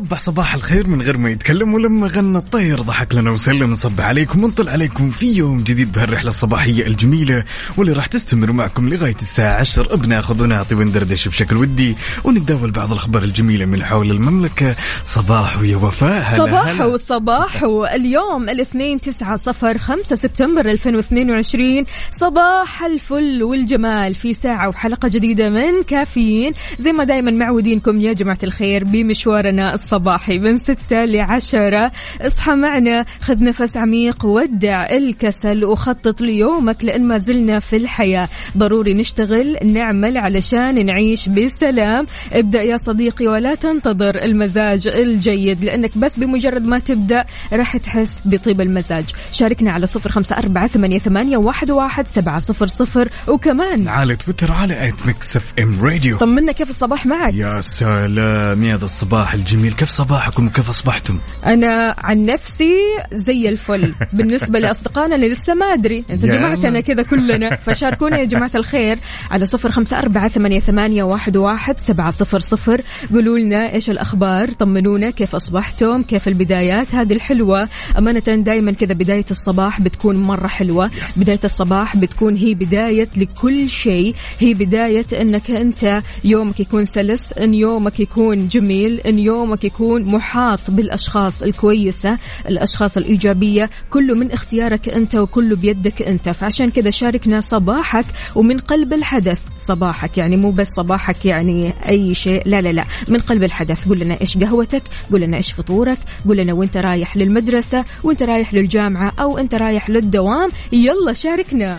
[0.00, 2.80] وصبح صباح الخير من غير ما يتكلم ولما غنى الطير.
[2.80, 3.70] ضحك لنا وسلم.
[3.70, 7.44] نصب عليكم ونطل عليكم في يوم جديد بهالرحلة الصباحية الجميلة
[7.76, 13.22] واللي راح تستمر معكم لغاية الساعة 10 بناخذ ونعطي وندردش بشكل ودي ونتداول بعض الأخبار
[13.22, 14.74] الجميلة من حول المملكة.
[15.04, 16.22] صباح ويا وفاء.
[16.22, 16.80] هلا صباح.
[16.80, 17.62] وصباح.
[17.94, 21.84] اليوم الاثنين تسعة صفر خمسة سبتمبر 2022
[22.20, 26.52] صباح الفل والجمال في ساعة وحلقة جديدة من كافيين.
[26.78, 31.92] زي ما دايما معودينكم يا جماعة الخير بمشوارنا الصباحي من ستة لعشرة.
[32.20, 38.28] اصحى معنا خذ نفس عميق ودع الكسل وخطط ليومك لأن ما زلنا في الحياة.
[38.56, 42.06] ضروري نشتغل نعمل علشان نعيش بسلام.
[42.32, 48.60] ابدأ يا صديقي ولا تنتظر المزاج الجيد لأنك بس بمجرد ما تبدأ راح تحس بطيب
[48.60, 49.04] المزاج.
[49.32, 53.08] شاركنا على صفر خمسة أربعة ثمانية, ثمانية واحد, واحد سبعة صفر صفر.
[53.28, 58.76] وكمان على تويتر على at Mix FM Radio طمنا كيف الصباح معك؟ يا سلام يا
[58.76, 59.69] ذا الصباح الجميل.
[59.72, 62.74] كيف صباحكم؟ وكيف أصبحتم؟ أنا عن نفسي
[63.12, 63.94] زي الفل.
[64.12, 66.04] بالنسبة لأصدقائنا اللي لسه ما أدري.
[66.10, 66.36] انت يلا.
[66.36, 67.56] جمعتنا كذا كلنا.
[67.56, 68.98] فشاركونا يا جماعة الخير
[69.30, 72.80] على صفر خمسة أربعة ثمانية, ثمانية واحد, واحد سبعة صفر صفر.
[73.12, 75.10] قولوا لنا إيش الأخبار؟ طمنونا.
[75.10, 77.68] كيف أصبحتم؟ كيف البدايات؟ هذه الحلوة.
[77.98, 80.88] أمانة دائما كذا بداية الصباح بتكون مرة حلوة.
[80.88, 81.20] Yes.
[81.20, 84.14] بداية الصباح بتكون هي بداية لكل شيء.
[84.38, 90.60] هي بداية إنك أنت يومك يكون سلس إن يومك يكون جميل إن يومك يكون محاط
[90.68, 92.18] بالأشخاص الكويسة
[92.48, 96.28] الأشخاص الإيجابية كله من اختيارك أنت وكله بيدك أنت.
[96.28, 98.04] فعشان كذا شاركنا صباحك
[98.34, 99.40] ومن قلب الحدث.
[99.58, 102.84] صباحك يعني مو بس صباحك يعني أي شيء لا لا لا.
[103.08, 103.88] من قلب الحدث.
[103.88, 105.98] قول لنا إيش قهوتك قول لنا إيش فطورك
[106.28, 110.50] قول لنا وإنت رايح للمدرسة وإنت رايح للجامعة أو إنت رايح للدوام.
[110.72, 111.78] يلا شاركنا.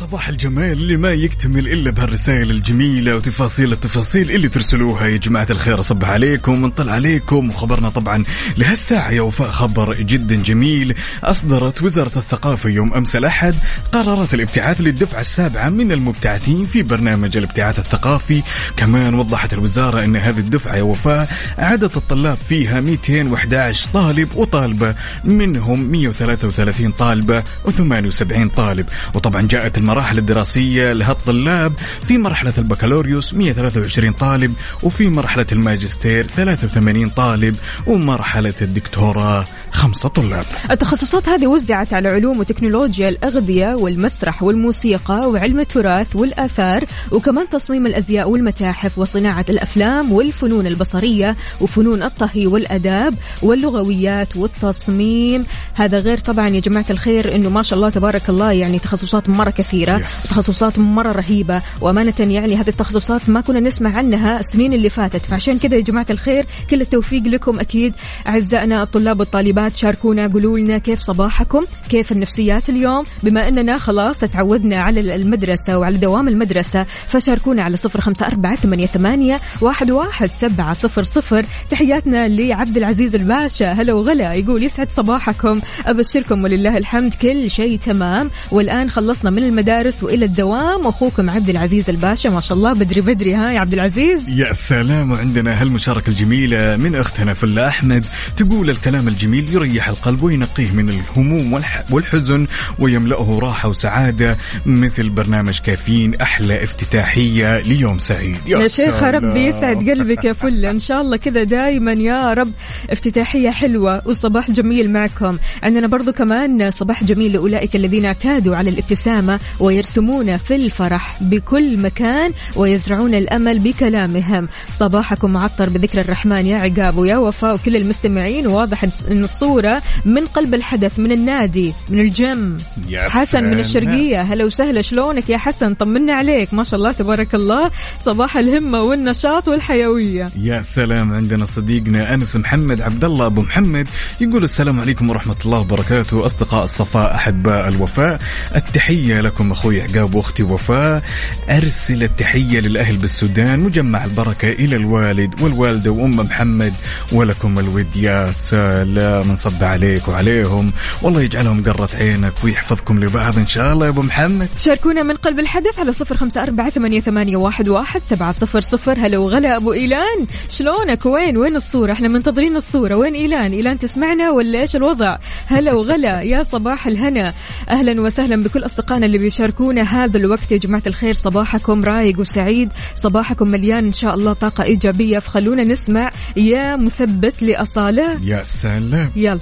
[0.00, 5.06] صباح الجمال اللي ما يكتمل إلا بهالرسائل الجميلة وتفاصيل التفاصيل اللي ترسلوها.
[5.06, 7.50] يا جماعة الخير أصبح عليكم ونطلع عليكم.
[7.50, 8.24] وخبرنا طبعا
[8.56, 10.94] لهالساعة يا وفاء خبر جدا جميل.
[11.24, 13.54] أصدرت وزارة الثقافة يوم أمس الأحد
[13.92, 18.42] قرارات الابتعاث للدفعة السابعة من المبتعثين في برنامج الابتعاث الثقافي.
[18.76, 25.80] كمان وضحت الوزارة إن هذه الدفعة يا وفاء عدد الطلاب فيها 211 طالب وطالبة منهم
[25.90, 28.86] 133 طالبة و78 طالب.
[29.14, 31.72] وطبعا جاءت المراحل الدراسية لهالطلاب
[32.08, 40.44] في مرحلة البكالوريوس 123 طالب وفي مرحلة الماجستير 83 طالب ومرحلة الدكتوراه خمسة طلاب.
[40.70, 48.30] التخصصات هذه وزعت على علوم وتكنولوجيا الأغذية والمسرح والموسيقى وعلم التراث والآثار وكمان تصميم الأزياء
[48.30, 55.46] والمتاحف وصناعة الأفلام والفنون البصرية وفنون الطهي والأداب واللغويات والتصميم.
[55.76, 59.50] هذا غير طبعا يا جماعة الخير أنه ما شاء الله تبارك الله يعني تخصصات مرة
[59.50, 60.28] كثيرة Yes.
[60.28, 65.26] تخصصات مرة رهيبة وأمانة يعني هذه التخصصات ما كنا نسمع عنها السنين اللي فاتت.
[65.26, 67.94] فعشان كذا يا جماعة الخير كل التوفيق لكم أكيد.
[68.28, 74.76] أعزائنا الطلاب والطالبات شاركونا قولوا لنا كيف صباحكم كيف النفسيات اليوم؟ بما أننا خلاص تعودنا
[74.78, 80.72] على المدرسة وعلى دوام المدرسة فشاركونا على صفر خمسة أربعة ثمانية, ثمانية واحد, واحد سبعة
[80.72, 81.46] صفر صفر.
[81.70, 83.72] تحياتنا لعبد العزيز الباشا.
[83.72, 84.32] هلا وغلا.
[84.34, 85.60] يقول يسعد صباحكم.
[85.86, 87.14] أبشركم ولله الحمد.
[87.14, 88.30] كل شيء تمام.
[88.50, 90.86] والآن خلصنا من المدارس وإلى الدوام.
[90.86, 92.28] أخوكم عبد العزيز الباشا.
[92.28, 92.72] ما شاء الله.
[92.72, 93.34] بدري بدري.
[93.34, 94.28] ها يا عبد العزيز.
[94.28, 98.04] يا سلام وعندنا هالمشاركة الجميلة من أختنا فلا أحمد.
[98.36, 102.46] تقول الكلام الجميل يريح القلب وينقيه من الهموم والح- والحزن
[102.78, 104.38] ويملأه راحة وسعادة.
[104.66, 108.36] مثل برنامج كافيين أحلى افتتاحية ليوم سعيد.
[108.46, 109.02] يا شيخ.
[109.02, 112.52] ربي يسعد قلبك يا فل إن شاء الله كذا دائما يا رب.
[112.90, 114.02] افتتاحية حلوة.
[114.08, 115.38] وصباح جميل معكم.
[115.62, 122.32] عندنا برضو كمان صباح جميل لأولئك الذين اعتادوا على الابتسامة ويرسمون في الفرح بكل مكان
[122.56, 124.48] ويزرعون الأمل بكلامهم.
[124.68, 128.46] صباحكم معطر بذكر الرحمن يا عقاب ويا وفاء وكل المستمعين.
[128.46, 132.56] واضح الصوت الصورة من قلب الحدث من النادي من الجيم.
[132.92, 133.58] حسن من.
[133.58, 134.22] الشرقية.
[134.22, 136.54] هلا وسهلا شلونك يا حسن؟ طمنا عليك.
[136.54, 137.70] ما شاء الله تبارك الله.
[138.04, 140.26] صباح الهمة والنشاط والحيوية.
[140.40, 141.14] يا سلام.
[141.14, 143.88] عندنا صديقنا أنس محمد عبد الله أبو محمد
[144.20, 146.26] يقول السلام عليكم ورحمة الله وبركاته.
[146.26, 148.20] أصدقاء الصفاء أحباء الوفاء
[148.56, 151.02] التحية لكم أخوي عقاب وأختي وفاء.
[151.50, 156.74] أرسل التحية للأهل بالسودان مجمع البركة إلى الوالد والوالدة وأم محمد.
[157.12, 159.32] ولكم الود يا سلام.
[159.32, 160.72] نصب عليك وعليهم.
[161.02, 164.48] والله يجعلهم قرة عينك ويحفظكم لبعض إن شاء الله يا أبو محمد.
[164.56, 168.98] شاركونا من قلب الحدث على صفر خمسة أربعة ثمانية, واحد سبعة صفر صفر.
[168.98, 170.26] هلا وغلا أبو إيلان.
[170.48, 172.94] شلونك؟ وين؟ وين الصورة؟ إحنا منتظرين الصورة.
[172.94, 175.16] وين إيلان؟ إيلان تسمعنا ولا إيش الوضع؟
[175.46, 177.34] هلا وغلا يا صباح الهنا.
[177.68, 180.52] أهلا وسهلا بكل أصدقائنا اللي بيشاركونا هذا الوقت.
[180.52, 185.18] يا جماعة الخير صباحكم رايق وسعيد صباحكم مليان إن شاء الله طاقة إيجابية.
[185.18, 188.18] فخلونا نسمع يا مثبت لأصالة.
[188.22, 189.10] يا سلام.
[189.16, 189.40] يلا.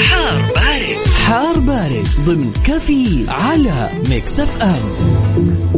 [0.00, 1.06] حار بارد.
[1.26, 5.75] حار بارد ضمن كافيين على Mix FM.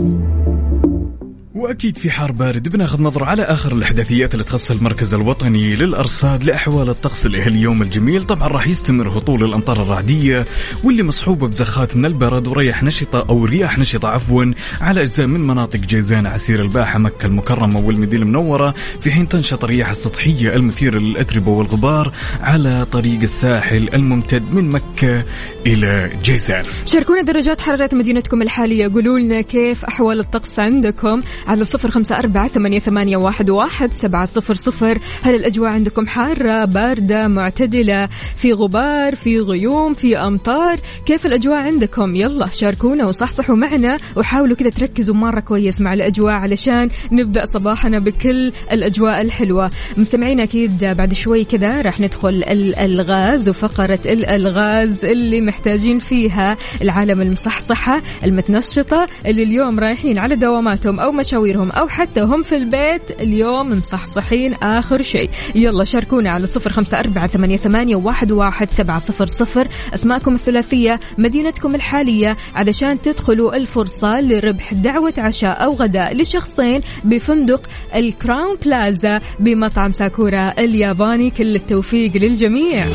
[1.58, 2.68] وأكيد في حار بارد.
[2.68, 8.24] بناخذ نظرة على آخر الأحداثيات اللي تخص المركز الوطني للأرصاد لأحوال الطقس اليوم الجميل.
[8.24, 10.46] طبعا راح يستمر هطول الأمطار الرعدية
[10.84, 14.44] واللي مصحوبة بزخات من البرد ورياح نشطة أو رياح نشطة عفوا
[14.80, 18.74] على أجزاء من مناطق جيزان عسير الباحة مكة المكرمة والمدينة المنورة.
[19.00, 25.24] في حين تنشط الرياح السطحية المثيره للاتربه والغبار على طريق الساحل الممتد من مكة
[25.66, 26.64] إلى جيزان.
[26.84, 28.88] شاركونا درجات حرارة مدينتكم الحالية.
[28.88, 34.26] قولوا لنا كيف أحوال الطقس عندكم؟ على صفر خمسة أربعة ثمانية, ثمانية واحد, واحد سبعة
[34.26, 34.98] صفر صفر.
[35.22, 42.16] هل الأجواء عندكم حارة باردة معتدلة؟ في غبار في غيوم في أمطار؟ كيف الأجواء عندكم؟
[42.16, 48.52] يلا شاركونا وصحصحوا معنا وحاولوا كذا تركزوا مرة كويس مع الأجواء علشان نبدأ صباحنا بكل
[48.72, 49.70] الأجواء الحلوة.
[49.96, 58.02] مستمعين أكيد بعد شوي كذا راح ندخل الألغاز وفقرة الألغاز اللي محتاجين فيها العالم المصحصحة
[58.24, 64.54] المتنشطة اللي اليوم رايحين على دواماتهم أو مشاويرهم أو حتى هم في البيت اليوم مصحصحين
[64.54, 65.30] آخر شيء.
[65.54, 69.68] يلا شاركونا على صفر خمسة أربعة ثمانية, ثمانية واحد, واحد سبعة صفر صفر.
[69.94, 77.62] أسماءكم الثلاثية مدينتكم الحالية علشان تدخلوا الفرصة لربح دعوة عشاء أو غداء لشخصين بفندق
[77.94, 81.30] الكراون بلازا بمطعم ساكورا الياباني.
[81.30, 82.86] كل التوفيق للجميع.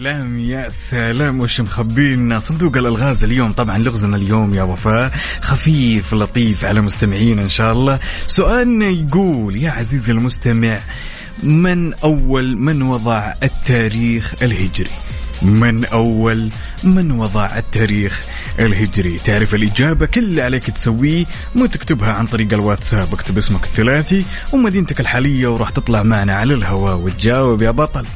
[0.00, 5.12] سلام يا سلام وش مخبينا؟ صندوق الألغاز اليوم طبعا لغزنا اليوم يا وفاء.
[5.40, 8.00] خفيف لطيف على مستمعينا إن شاء الله.
[8.26, 10.78] سؤالنا يقول يا عزيزي المستمع
[11.42, 14.90] من أول من وضع التاريخ الهجري؟
[15.42, 16.48] من أول
[16.84, 18.22] من وضع التاريخ
[18.58, 21.24] الهجري؟ تعرف الإجابة كل اللي عليك تسويه
[21.54, 23.12] مو تكتبها عن طريق الواتساب.
[23.12, 26.96] اكتب اسمك الثلاثي ومدينتك الحالية وراح تطلع معنا على الهواء.
[26.96, 28.06] وتجاوب يا بطل.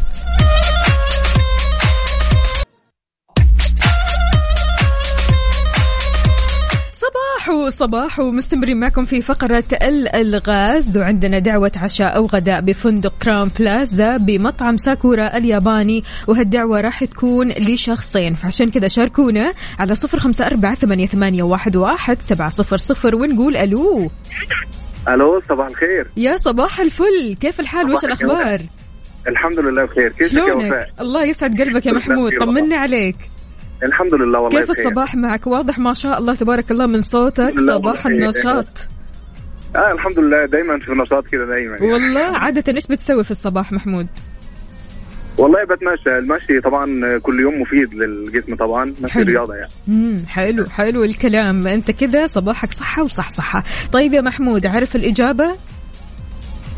[7.70, 14.16] صباحو صباحو مستمرين معكم في فقرة الألغاز وعندنا دعوة عشاء أو غداء بفندق كرام بلازا
[14.16, 16.05] بمطعم ساكورا الياباني.
[16.26, 22.22] وهالدعوة راح تكون لشخصين فعشان كذا شاركونا على صفر خمسة أربعة ثمانية, ثمانية واحد, واحد
[22.22, 24.11] سبعة صفر صفر ونقول ألو.
[25.08, 26.06] ألو صباح الخير.
[26.16, 27.37] يا صباح الفل.
[27.40, 28.61] كيف الحال؟ وش صباح الأخبار؟
[29.28, 30.08] الحمد لله بخير.
[30.08, 32.32] كيفك يا وفاء؟ الله يسعد قلبك يا محمود.
[32.40, 33.16] طمنا عليك.
[33.82, 34.85] الحمد لله والله كيف بخير.
[34.87, 38.07] الصباح معك واضح ما شاء الله تبارك الله من صوتك صباح.
[38.07, 38.66] النشاط
[39.76, 41.93] آه الحمد لله دايما في نشاط كده دايما يعني.
[41.93, 44.07] والله عادة إيش بتسوي في الصباح محمود؟
[45.38, 49.25] والله بتمشى المشي طبعا كل يوم مفيد للجسم طبعا مشي حلو.
[49.26, 53.62] رياضة يعني امم حلو حلو الكلام أنت كذا صباحك صحة وصحصحة
[53.93, 55.54] طيب يا محمود عارف الإجابة؟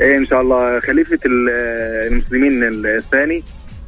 [0.01, 1.51] إيه إن شاء الله خليفة ال-
[2.13, 3.43] المسلمين الثاني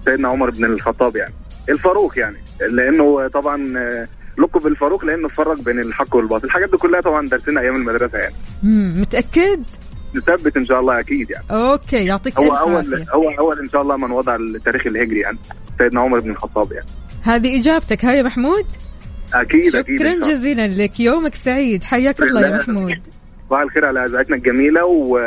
[0.04, 1.34] سيدنا عمر بن الخطاب يعني
[1.68, 2.36] الفاروق يعني
[2.70, 4.08] لأنه طبعا آه،
[4.38, 6.44] لقب الفاروق لأنه فرق بين الحق والباطل.
[6.46, 8.34] الحاجات دي كلها طبعا درسنا أيام المدرسة يعني.
[8.64, 9.62] امم متأكد؟
[10.16, 11.44] نثبت إن شاء الله أكيد يعني.
[11.50, 15.38] أوكي يعطيك هو أول هو أول إن شاء الله من وضع التاريخ الهجري يعني.
[15.78, 16.86] سيدنا عمر بن الخطاب يعني.
[17.22, 18.64] هذه إجابتك ها يا محمود؟
[19.34, 20.28] أكيد أكيد شكرا شاء الله.
[20.34, 21.00] جزيلا لك.
[21.00, 21.84] يومك سعيد.
[21.84, 22.58] حياك الله يا.
[22.58, 22.98] محمود.
[23.48, 25.18] صباح الخير على أذاعتنا الجميلة و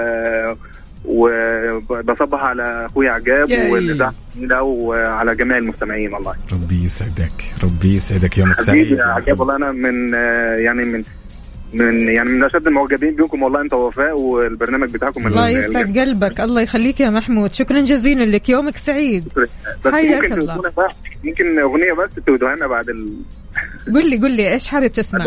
[1.06, 3.72] وبصبح على أخوي عجاب ياي.
[3.72, 4.14] والإذاعة
[4.64, 10.14] وعلى جميع المستمعين والله ربي يسعدك ربي يسعدك يومك سعيد يا عجاب والله أنا من
[10.66, 11.04] يعني من
[11.74, 16.40] من يعني من أشد المعجبين بكم والله أنت وفاء والبرنامج بتاعكم الله ال- يسعد قلبك
[16.42, 19.28] الله يخليك يا محمود شكرا جزيلا لك يومك سعيد
[19.86, 20.62] بس حياك ممكن الله.
[21.24, 23.14] ممكن أغنية بس تودوها لنا بعد ال...
[23.94, 25.26] قل لي قل لي إيش حابب تسمع؟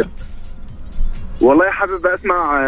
[1.44, 2.60] والله حابب أسمع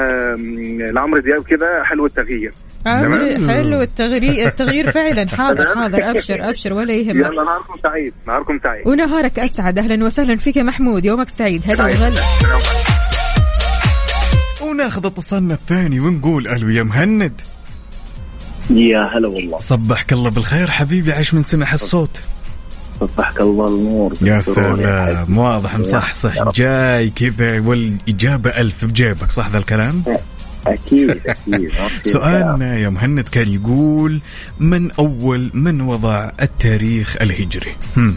[0.94, 2.52] لعمرو دياب كده حلو التغيير.
[2.86, 5.28] عامل- حلو التغيير التغيير فعلا.
[5.38, 6.10] حاضر حاضر.
[6.10, 7.14] أبشر أبشر ولا يهمك.
[7.16, 8.86] يلا نهاركم سعيد نهاركم سعيد.
[8.88, 9.78] ونهارك أسعد.
[9.78, 11.04] أهلا وسهلا فيك يا محمود.
[11.04, 11.62] يومك سعيد.
[11.70, 11.84] هلا.
[11.84, 12.20] وغلا
[14.62, 17.40] وناخذ اتصالنا الثاني ونقول ألو يا مهند.
[18.70, 19.58] يا هلا والله.
[19.58, 21.12] صبحك الله بالخير حبيبي.
[21.12, 22.20] عاش من سمع الصوت
[23.00, 25.38] صبحك الله النور يا سلام.
[25.38, 26.50] واضح مصحصح.
[26.54, 30.02] جاي كذا والإجابة ألف بجيبك صح ذا الكلام
[30.66, 31.70] أكيد أكيد.
[32.12, 34.20] سؤالنا يا مهند كان يقول
[34.60, 38.14] من أول من وضع التاريخ الهجري هم.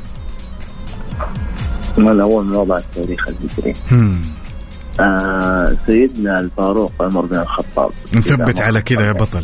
[1.98, 4.22] من أول من وضع التاريخ الهجري هم.
[5.00, 9.44] آه سيدنا الفاروق عمر بن الخطاب نثبت على كذا يا بطل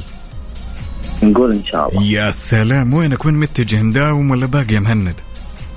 [1.32, 2.04] نقول إن شاء الله.
[2.04, 2.94] يا سلام.
[2.94, 5.14] وينك وين متجه؟ مداوم ولا باقي يا مهند؟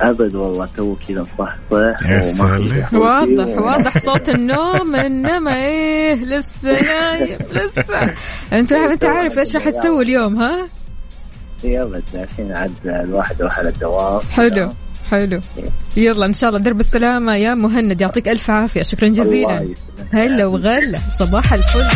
[0.01, 2.89] أبد والله تو كذا مصحصح يا سلام.
[2.93, 4.97] واضح واضح صوت النوم.
[4.97, 8.15] إنما إيه؟ لسه نايم لسه
[8.53, 10.69] انت انت عارف إيش راح تسوي اليوم ها؟
[11.65, 14.21] يا أبد لكن عاد الواحد يروح على الدوام.
[14.31, 14.73] حلو
[15.11, 15.41] حلو.
[15.97, 18.01] يلا إن شاء الله درب السلامة يا مهند.
[18.01, 18.83] يعطيك ألف عافية.
[18.83, 19.69] شكرا جزيلا.
[20.13, 20.99] هلا وغلا.
[21.19, 21.87] صباح الفل.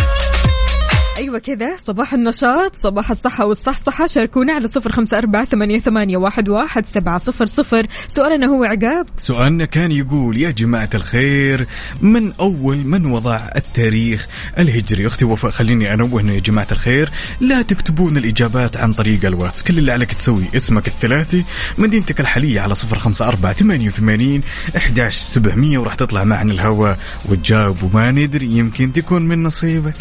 [1.18, 4.06] أيوه كذا صباح النشاط صباح الصحة والصحصحة.
[4.06, 7.86] شاركونا على صفر خمسة أربعة ثمانية, ثمانية واحد, واحد سبعة صفر صفر.
[8.08, 9.06] سؤالنا هو عقاب.
[9.16, 11.66] سؤالنا كان يقول يا جماعة الخير
[12.02, 14.26] من أول من وضع التاريخ
[14.58, 17.10] الهجري؟ أختي وفاء خليني أنوه إنه يا جماعة الخير.
[17.40, 19.62] لا تكتبون الإجابات عن طريق الواتس.
[19.62, 21.44] كل اللي عليك تسوي اسمك الثلاثي
[21.78, 24.42] مدينتك الحالية على صفر خمسة أربعة ثمانية وثمانين
[24.76, 29.96] إحداش سبعمية وراح تطلع معنا الهواء وتجاوب وما ندري يمكن تكون من نصيبك.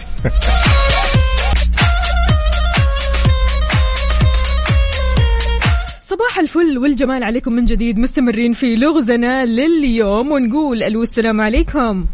[6.22, 12.06] صباح الفل والجمال عليكم من جديد مستمرين في لغزنا لليوم ونقول ألو السلام عليكم.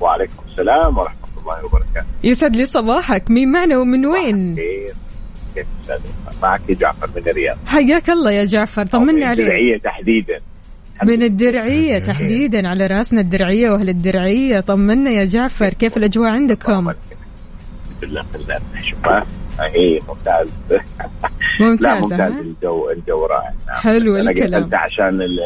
[0.00, 2.06] وعليكم السلام ورحمة الله وبركاته.
[2.24, 3.30] يسعد لي صباحك.
[3.30, 4.56] مين معنا ومن وين؟
[6.42, 7.56] معك جعفر من الرياض.
[7.66, 9.40] حياك الله يا جعفر طمني عليك.
[9.40, 10.40] الدرعية تحديدا.
[11.04, 14.60] من الدرعية تحديدا على رأسنا الدرعية وأهل الدرعية.
[14.60, 16.92] طمنا يا جعفر كيف الأجواء عندكم؟
[18.02, 19.26] الحمد لله بالله شوفها
[19.60, 20.80] هي ممتاز لا
[21.60, 23.52] ممتازة ممتاز؟ الجو الجو رائع.
[23.68, 23.76] نعم.
[23.76, 24.62] حلو أنا الكلام.
[24.62, 25.38] قلت عشان ال-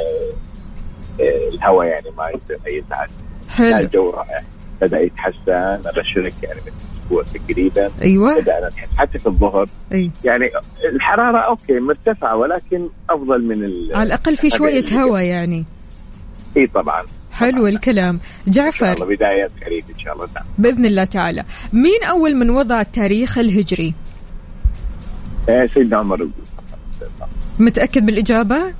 [1.54, 3.08] الهواء يعني ما يصير أي تعب
[3.49, 4.38] لا حلو الجو رائع.
[4.80, 5.88] بدأ يتحسن.
[5.88, 6.73] أبشرك يعني من
[7.04, 7.90] أسبوع تقريبا.
[8.02, 8.40] أيوه.
[8.40, 9.66] بدأنا نحس حتى في الظهر.
[9.92, 10.11] أي.
[10.25, 10.44] يعني
[10.94, 15.64] الحرارة أوكي مرتفعة ولكن أفضل من على الأقل في شوية هواء يعني.
[16.56, 17.02] إي طبعا.
[17.34, 18.20] حلو الكلام.
[18.46, 20.44] شاء جعفر الله بداية قريب إن شاء الله نعم.
[20.58, 21.44] بإذن الله تعالى.
[21.72, 23.94] مين أول من وضع التاريخ الهجري؟
[25.48, 26.16] آه، سيدنا عمر.
[26.16, 26.32] بن
[27.58, 28.74] متأكد بالإجابة؟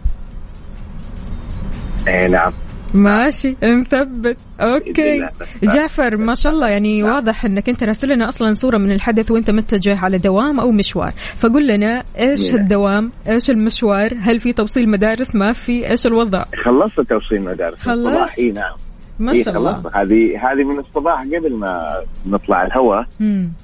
[2.09, 2.53] إيه نعم.
[2.95, 3.57] ماشي.
[3.63, 4.37] مثبت.
[4.61, 5.29] أوكي.
[5.63, 7.15] جعفر ما شاء الله يعني نعم.
[7.15, 11.11] واضح إنك أنت راسل لنا أصلا صورة من الحدث وأنت متجه على دوام أو مشوار.
[11.37, 12.61] فقل لنا إيش نعم.
[12.61, 15.91] الدوام؟ إيش المشوار؟ هل في توصيل مدارس؟ ما في.
[15.91, 18.77] إيش الوضع؟ خلصت توصيل مدارس؟ الصباح اي نعم.
[19.19, 19.73] ما إيه شاء الله.
[19.73, 23.07] هذه هذه من الصباح قبل ما نطلع الهواء.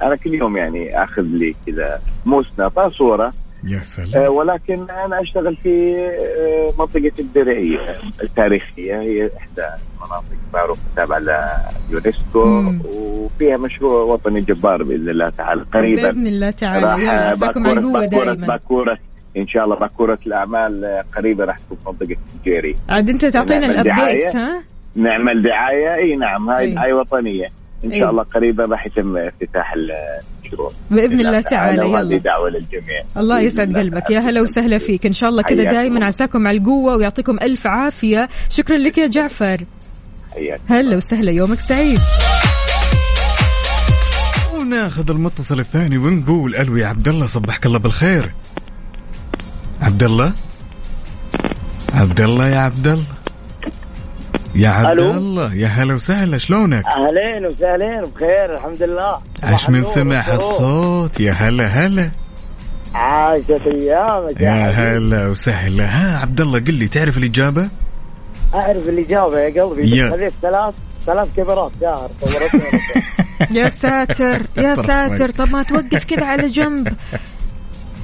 [0.03, 3.33] أنا كل يوم يعني آخذ لي كذا موسنة صورة.
[3.65, 4.25] يا سلام.
[4.25, 7.79] آه، ولكن أنا أشتغل في آه، منطقة الدرعية
[8.23, 10.25] التاريخية هي إحدى مناطق
[10.55, 11.19] معروفة تابعة
[11.91, 12.73] ليونسكو.
[12.95, 16.11] وفيها مشروع وطني جبار بإذن الله تعالى قريبا.
[16.11, 16.87] بإذن الله تعالى.
[16.87, 18.47] راح يلا على باكورة القوة باكورة دائما.
[18.47, 18.99] باكورة
[19.37, 23.67] إن شاء الله باكورة الأعمال آه، قريبة راح تكون في منطقة البجيري عاد أنت تعطينا
[23.67, 24.37] ال updates.
[24.37, 24.63] ها؟
[24.97, 25.95] نعمل دعاية.
[25.95, 26.75] إي نعم هاي.
[26.75, 27.47] دعاية وطنية.
[27.85, 28.01] إن إي.
[28.01, 32.19] شاء الله قريبا راح يتم افتتاح المشروع بإذن الله تعالى يلا.
[32.19, 33.03] دعوة للجميع.
[33.17, 34.11] الله يسعد قلبك.
[34.11, 35.07] يا هلا وسهلا فيك.
[35.07, 36.07] إن شاء الله كذا دائما.
[36.07, 38.29] عساكم على القوة ويعطيكم ألف عافية.
[38.51, 39.59] شكرا لك يا جعفر.
[40.35, 41.31] حياك هلا وسهلا.
[41.31, 41.99] يومك سعيد.
[44.61, 48.31] وناخذ المتصل الثاني ونقول ألو يا عبد الله صبحك الله بالخير.
[49.83, 50.33] عبد الله؟
[51.95, 53.20] عبد الله يا عبد الله.
[54.55, 59.85] يا عبد ألو؟ الله يا هلا وسهلا شلونك أهلين وسهلين بخير الحمد لله صباح من
[59.85, 60.35] سمع.
[60.35, 62.11] الصوت يا هلا هلا
[62.95, 64.97] عاشت أيامك يا حبيبي.
[64.97, 67.69] هلا وسهلا ها عبد الله قل لي تعرف الإجابة
[68.55, 70.11] أعرف الإجابة يا قلبي يا.
[70.11, 70.75] خذيت ثلاث
[71.07, 72.81] ثلاث كاميرات شهر صورتني
[73.51, 75.31] يا ساتر يا ساتر.
[75.31, 76.89] طب ما توقف كذا على جنب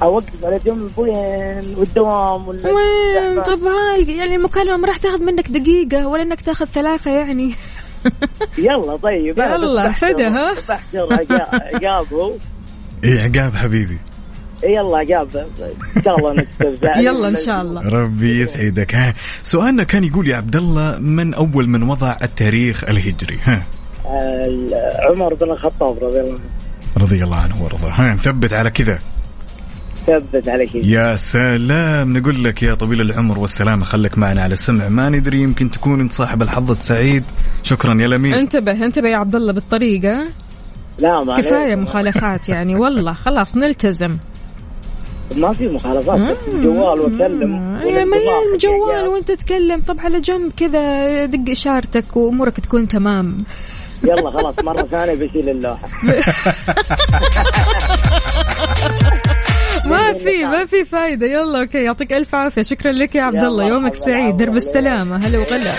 [0.03, 5.51] أوقف على جنب وين والدوام ولا وين؟ طب هاي يعني المكالمه ما راح تاخذ منك
[5.51, 7.53] دقيقة ولا إنك تاخذ ثلاثة يعني.
[8.57, 11.07] يلا طيب يلا، فدا، ها؟ بحشر
[11.51, 12.31] عقاب هو
[13.03, 13.97] إيه عقاب حبيبي.
[14.63, 15.47] يلا عقاب
[15.97, 17.89] إن شاء الله نكسب يلا إن شاء الله.
[17.89, 18.95] ربي يسعدك.
[18.95, 19.13] ها
[19.43, 23.63] سؤالنا كان يقول يا عبد الله من أول من وضع التاريخ الهجري؟ ها.
[25.09, 26.39] عمر بن الخطاب رضي الله عنه.
[26.97, 27.89] رضي الله عنه وارضاه.
[27.89, 28.99] ها نثبت على كذا.
[30.07, 34.89] ثبت على كذا يا سلام نقول لك يا طويل العمر والسلامة خليك معنا على السمع.
[34.89, 37.23] ما ندري يمكن تكون انت صاحب الحظ السعيد.
[37.63, 40.27] شكرا يا لمين انتبه انتبه يا عبد الله بالطريقة.
[40.99, 41.75] لا ما كفاية.
[41.75, 44.17] مخالفات يعني والله خلاص نلتزم.
[45.35, 47.53] ما في مخالفات بس الجوال وكلم
[47.85, 53.43] يعني ما هي الجوال وانت تتكلم؟ طب على جنب كذا دق إشارتك وأمورك تكون تمام.
[54.03, 55.87] يلا خلاص مرة ثانية بشيل اللوحة.
[59.89, 61.27] ما في ما في فايدة.
[61.27, 62.61] يلا okay يعطيك ألف عافية.
[62.61, 63.67] شكرا لك يا عبد الله.
[63.67, 64.37] يومك سعيد.
[64.37, 64.63] درب عليك.
[64.63, 65.15] السلامة.
[65.15, 65.71] هلا وغلا.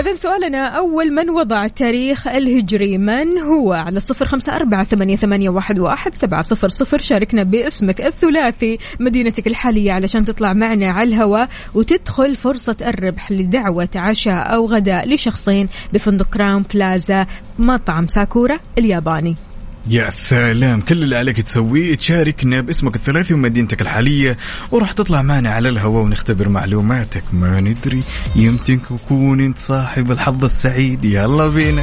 [0.00, 5.48] إذا سؤالنا أول من وضع التاريخ الهجري من هو؟ على صفر خمسة أربعة ثمانية, ثمانية
[5.48, 6.98] واحد, واحد سبعة صفر صفر.
[6.98, 14.54] شاركنا باسمك الثلاثي مدينتك الحالية علشان تطلع معنا على الهواء وتدخل فرصة الربح لدعوة عشاء
[14.54, 17.26] أو غداء لشخصين بفندق Crowne Plaza
[17.58, 19.34] مطعم ساكورا الياباني.
[19.90, 20.80] يا سلام.
[20.80, 24.36] كل اللي عليك تسويه تشاركنا باسمك الثلاثي ومدينتك الحالية
[24.70, 27.22] وراح تطلع معنا على الهواء ونختبر معلوماتك.
[27.32, 28.00] ما ندري
[28.36, 31.04] يمكن تكون أنت صاحب الحظ السعيد.
[31.04, 31.82] يلا بينا.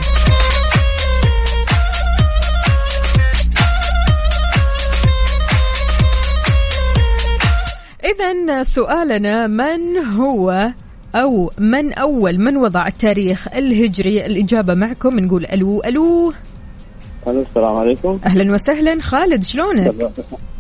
[8.04, 10.74] إذا سؤالنا من هو
[11.16, 16.34] أو من أول من وضع التاريخ الهجري؟ الإجابة معكم نقول ألو ألو.
[17.28, 18.20] السلام عليكم.
[18.26, 19.02] أهلا وسهلا.
[19.02, 20.12] خالد شلونك؟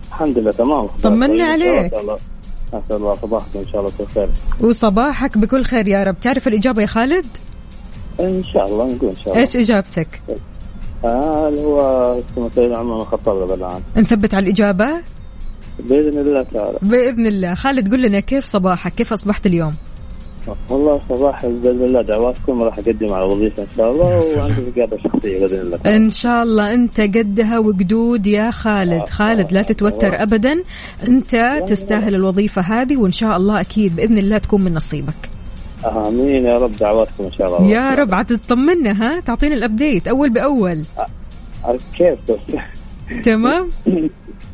[0.08, 0.88] الحمد لله تمام.
[1.03, 1.93] طمنا عليك.
[1.93, 4.29] اسال الله صباحكم إن شاء الله كل خير.
[4.62, 6.15] وصباحك بكل خير يا رب.
[6.22, 7.25] تعرف الإجابة يا خالد؟
[8.20, 9.41] إن شاء الله نقول إن شاء الله.
[9.41, 10.22] إيش إجابتك؟
[11.05, 11.79] آه اللي هو
[12.20, 13.84] اسمه سيدنا عمر بن الخطاب رضي الله عنه.
[13.98, 15.01] نثبت على الإجابة؟
[15.79, 16.77] بإذن الله تعالى.
[16.82, 17.53] بإذن الله.
[17.53, 19.74] خالد قل لنا كيف صباحك؟ كيف أصبحت اليوم؟
[20.69, 22.63] والله صباح باذن الله دعواتكم.
[22.63, 25.79] راح أقدم على وظيفة إن شاء الله وعندي قياده شخصية بإذن الله.
[25.85, 26.73] إن شاء الله.
[26.73, 29.09] أنت قدها وقدود يا خالد.
[29.09, 30.63] خالد لا تتوتر أبدا.
[31.07, 35.29] أنت تستاهل الوظيفة هذه وإن شاء الله أكيد بإذن الله تكون من نصيبك.
[35.85, 36.45] آمين.
[36.45, 37.71] يا رب دعواتكم إن شاء الله.
[37.71, 38.13] يا رب.
[38.13, 40.84] عاد تطمنا ها؟ تعطينا الابديت أول بأول.
[41.95, 42.39] كيف؟ بس
[43.25, 43.69] تمام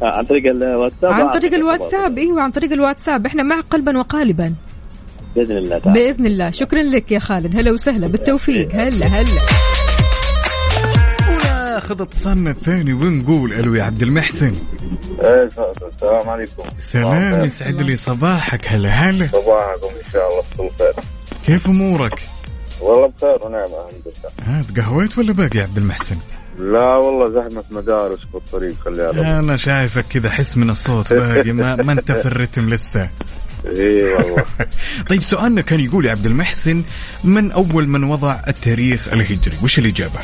[0.01, 2.17] عن طريق الواتساب عن طريق الواتساب.
[2.17, 3.25] إيوه عن طريق الواتساب.
[3.25, 4.53] إحنا معك قلبا وقالبا.
[5.35, 5.99] بإذن الله تعالى.
[5.99, 6.49] بإذن الله.
[6.49, 7.55] شكرا لك يا خالد.
[7.55, 8.07] هلا وسهلا.
[8.07, 8.75] بالتوفيق.
[8.75, 9.41] هلا هلا.
[11.29, 14.53] وناخذ اتصالنا الثاني ونقول ألو يا عبد المحسن.
[15.21, 15.49] إيه
[15.93, 16.63] السلام عليكم.
[16.79, 18.67] سلام يسعد لي صباحك.
[18.67, 19.27] هلا هلا.
[19.27, 20.93] صباحكم إن شاء الله بكل خير.
[21.45, 22.19] كيف أمورك؟
[22.81, 24.57] والله بخير ونعمة الحمد لله.
[24.57, 26.17] ها تقهويت ولا باقي يا عبد المحسن؟
[26.59, 29.17] لا والله زحمة مدارس بالطريق خليها رب.
[29.17, 33.09] أنا شايفك كذا حس من الصوت باقي ما, ما أنت في الرتم لسه.
[33.65, 34.45] اي والله.
[35.09, 36.83] طيب سؤالنا كان يقول يا عبد المحسن
[37.23, 40.19] من أول من وضع التاريخ الهجري؟ وش الإجابة.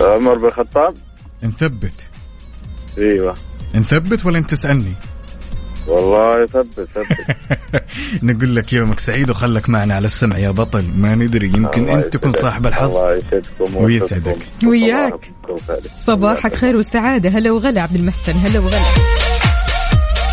[0.00, 0.94] عمر بن الخطاب.
[1.42, 2.06] نثبت
[2.98, 3.34] إيوه.
[3.74, 4.92] نثبت ولا أنت تسألني؟
[5.86, 7.36] والله ثبت ثبت
[8.22, 10.84] نقول لك يومك سعيد وخلك معنا على السمع يا بطل.
[10.96, 12.32] ما ندري يمكن أنت تكون.
[12.32, 12.96] صاحب الحظ.
[12.96, 14.38] الله يسعدكم ويسعدك.
[14.64, 15.32] وياك.
[15.96, 17.30] صباحك خير وسعادة.
[17.30, 18.32] هلا وغلا عبد المحسن.
[18.32, 19.25] هلا وغلا.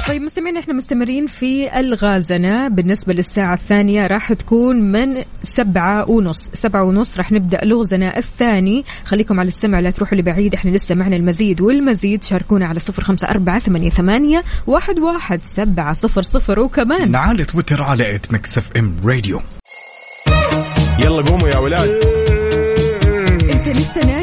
[0.08, 2.68] طيب مستمعين إحنا مستمرين في الغازنة.
[2.68, 6.50] بالنسبة للساعة الثانية راح تكون من سبعة ونص.
[6.54, 8.84] سبعة ونص راح نبدأ الغزنة الثاني.
[9.06, 10.54] خليكم على السمع لا تروحوا لبعيد.
[10.54, 12.24] إحنا لسه معنا المزيد والمزيد.
[12.24, 16.60] شاركونا على صفر خمسة أربعة ثمانية, ثمانية واحد, واحد سبعة صفر صفر.
[16.60, 19.42] وكمان على تويتر على at Mix FM Radio.
[21.00, 21.90] يلا قوموا يا ولاد.
[23.54, 24.23] إنت لسه نايم؟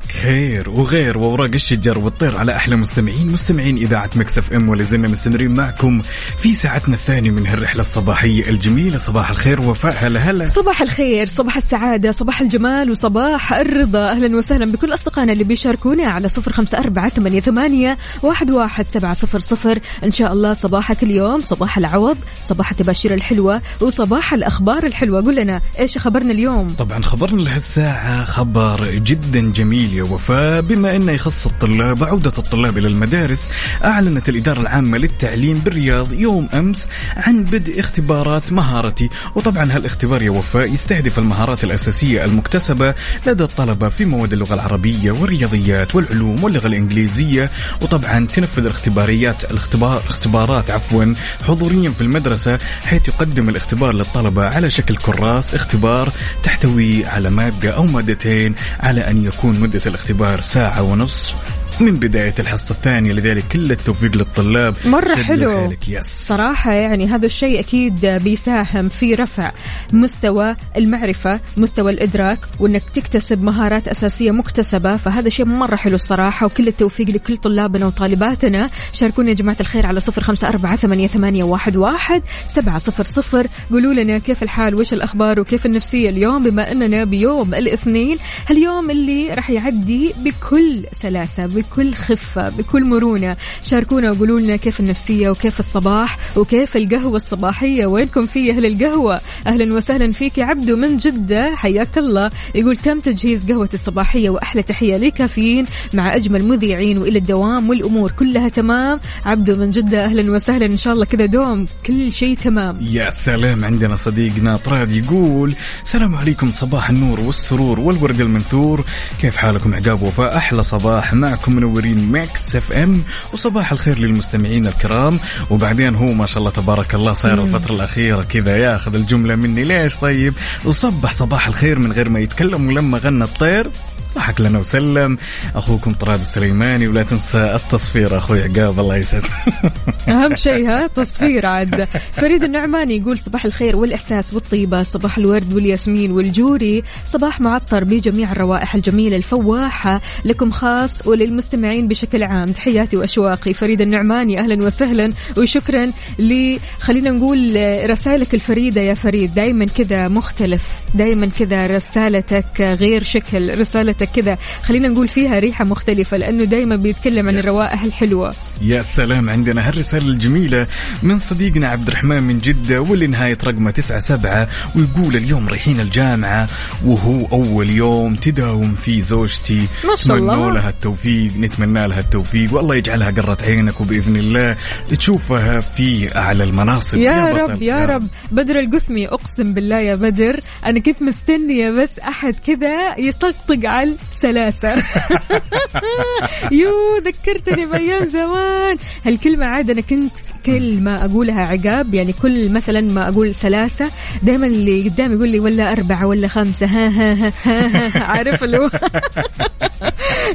[0.21, 5.53] خير وغير وأوراق الشجر والطير على أحلى مستمعين مستمعين إذاعة Mix FM ولا زلنا مستمرين
[5.53, 6.01] معكم
[6.41, 8.97] في ساعتنا الثانية من هالرحلة الصباحية الجميلة.
[8.97, 10.45] صباح الخير وفاء هلا هلا.
[10.45, 14.11] صباح الخير صباح السعادة صباح الجمال وصباح الرضا.
[14.11, 19.13] أهلا وسهلا بكل أصدقائنا اللي بيشاركونا على صفر خمسة أربعة ثمانية, ثمانية واحد, واحد سبعة
[19.13, 19.79] صفر صفر.
[20.03, 25.23] إن شاء الله صباحك اليوم صباح العوض صباح التباشير الحلوة وصباح الأخبار الحلوة.
[25.23, 31.11] قول لنا إيش خبرنا اليوم؟ طبعا خبرنا لهالساعة خبر جدا جميل يا وفاء بما انه
[31.11, 33.49] يخص الطلاب وعودة الطلاب إلى المدارس
[33.83, 40.73] أعلنت الإدارة العامة للتعليم بالرياض يوم أمس عن بدء اختبارات مهارتي وطبعا هالاختبار يا وفاء
[40.73, 42.93] يستهدف المهارات الأساسية المكتسبة
[43.27, 47.49] لدى الطلبة في مواد اللغة العربية والرياضيات والعلوم واللغة الإنجليزية.
[47.81, 51.13] وطبعا تنفذ الاختباريات الاختبار اختبارات عفوا
[51.47, 56.11] حضوريا في المدرسة حيث يقدم الاختبار للطلبة على شكل كراس اختبار
[56.43, 60.00] تحتوي على مادة أو مادتين على أن يكون مدة الاختبار
[60.41, 64.75] ساعة ونصف من بداية الحصة الثانية لذلك كل التوفيق للطلاب.
[64.85, 65.73] مرة حلو.
[65.87, 69.51] يس صراحة يعني هذا الشيء أكيد بيساهم في رفع
[69.93, 74.97] مستوى المعرفة مستوى الإدراك وأنك تكتسب مهارات أساسية مكتسبة.
[74.97, 78.69] فهذا شيء مرة حلو الصراحة وكل التوفيق لكل طلابنا وطالباتنا.
[78.91, 83.47] شاركونا يا جماعة الخير على صفر خمسة أربعة ثمانية, ثمانية واحد, واحد سبعة صفر صفر.
[83.71, 88.17] قولوا لنا كيف الحال وش الأخبار وكيف النفسية اليوم؟ بما أننا بيوم الاثنين
[88.49, 93.37] هاليوم اللي راح يعدي بكل سلاسة بكل خفة بكل مرونة.
[93.61, 97.85] شاركونا وقولوا لنا كيف النفسية وكيف الصباح وكيف القهوة الصباحية.
[97.85, 101.55] وينكم في أهل القهوة؟ أهلا وسهلا فيك يا عبدو من جدة.
[101.55, 102.31] حياك الله.
[102.55, 108.49] يقول تم تجهيز قهوة الصباحية وأحلى تحية لكافيين مع أجمل مذيعين وإلى الدوام والأمور كلها
[108.49, 108.99] تمام.
[109.25, 110.65] عبدو من جدة أهلا وسهلا.
[110.65, 112.77] إن شاء الله كذا دوم كل شيء تمام.
[112.81, 115.53] يا سلام عندنا صديقنا طراد يقول
[115.83, 118.85] السلام عليكم صباح النور والسرور والورد المنثور.
[119.21, 120.37] كيف حالكم؟ عقاب وفاء.
[120.37, 125.19] أحلى صباح معكم منورين Mix FM وصباح الخير للمستمعين الكرام.
[125.49, 129.63] وبعدين هو ما شاء الله تبارك الله صاير الفترة الأخيرة كذا ياخذ الجملة مني.
[129.63, 130.33] ليش طيب؟
[130.65, 133.69] وصبح صباح الخير من غير ما يتكلم ولما غنى الطير.
[134.15, 135.17] ضحك لنا وسلم.
[135.55, 139.23] أخوكم طراد السليماني ولا تنسى التصفير أخوي عقاب الله يسعد.
[140.09, 141.87] أهم شيء ها تصفير عاد.
[142.13, 148.75] فريد النعماني يقول صباح الخير والإحساس والطيبة صباح الورد والياسمين والجوري صباح معطر بجميع الروائح
[148.75, 152.45] الجميلة الفواحة لكم خاص وللمستمعين بشكل عام.
[152.45, 153.53] تحياتي وأشواقي.
[153.53, 157.55] فريد النعماني أهلا وسهلا وشكرا ل خلينا نقول
[157.89, 159.33] رسائلك الفريدة يا فريد.
[159.33, 163.61] دايما كذا مختلف دايما كذا رسالتك غير شكل
[164.01, 168.33] رسالتك كذا خلينا نقول فيها ريحة مختلفة لأنه دايما بيتكلم عن الروائح الحلوة.
[168.61, 170.67] يا سلام عندنا هالرسالة الجميلة
[171.03, 176.47] من صديقنا عبد الرحمن من جدة واللي نهاية رقمه تسعة سبعة ويقول اليوم رايحين الجامعة
[176.85, 179.67] وهو أول يوم تداوم فيه زوجتي.
[179.85, 180.33] ما شاء الله.
[180.33, 184.57] نتمنى لها التوفيق نتمنى لها التوفيق والله يجعلها قرة عينك وبإذن الله
[184.89, 186.97] تشوفها في أعلى المناصب.
[186.97, 188.07] يا, بطل، رب يا رب.
[188.31, 194.75] بدر القثمي أقسم بالله يا بدر أنا كنت مستنية بس أحد كذا يطقطق على السلاسه
[196.61, 198.77] يو ذكرتني بأيام زمان.
[199.05, 200.11] هالكلمة عاد أنا كنت
[200.45, 203.91] كل ما أقولها عقاب يعني كل مثلا ما أقول سلاسه
[204.23, 206.65] دائما اللي قدامي يقول لي ولا أربعة ولا خمسة.
[206.65, 208.69] ها ها ها, ها, عارف اللي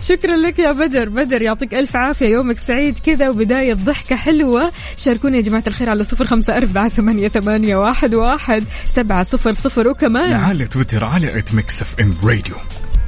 [0.09, 1.09] شكرا لك يا بدر.
[1.09, 2.27] بدر يعطيك ألف عافية.
[2.29, 4.73] يومك سعيد كذا وبداية ضحكة حلوة.
[4.97, 9.88] شاركونا يا جماعة الخير على صفر خمسة أربعة ثمانية, ثمانية واحد, واحد سبعة صفر صفر.
[9.88, 12.55] وكمان على تويتر على at Mix FM Radio.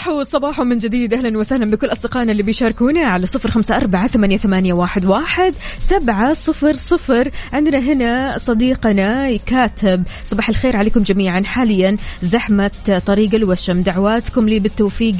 [0.00, 1.14] صباح صباح من جديد.
[1.14, 5.54] أهلا وسهلا بكل أصدقائنا اللي بيشاركونا على صفر خمسة أربعة ثمانية, ثمانية واحد, واحد.
[5.78, 7.30] سبعة صفر صفر.
[7.52, 11.42] عندنا هنا صديقنا كاتب صباح الخير عليكم جميعا.
[11.42, 12.70] حاليا زحمة
[13.06, 13.82] طريق الوشم.
[13.82, 15.14] دعواتكم لي بالتوفيق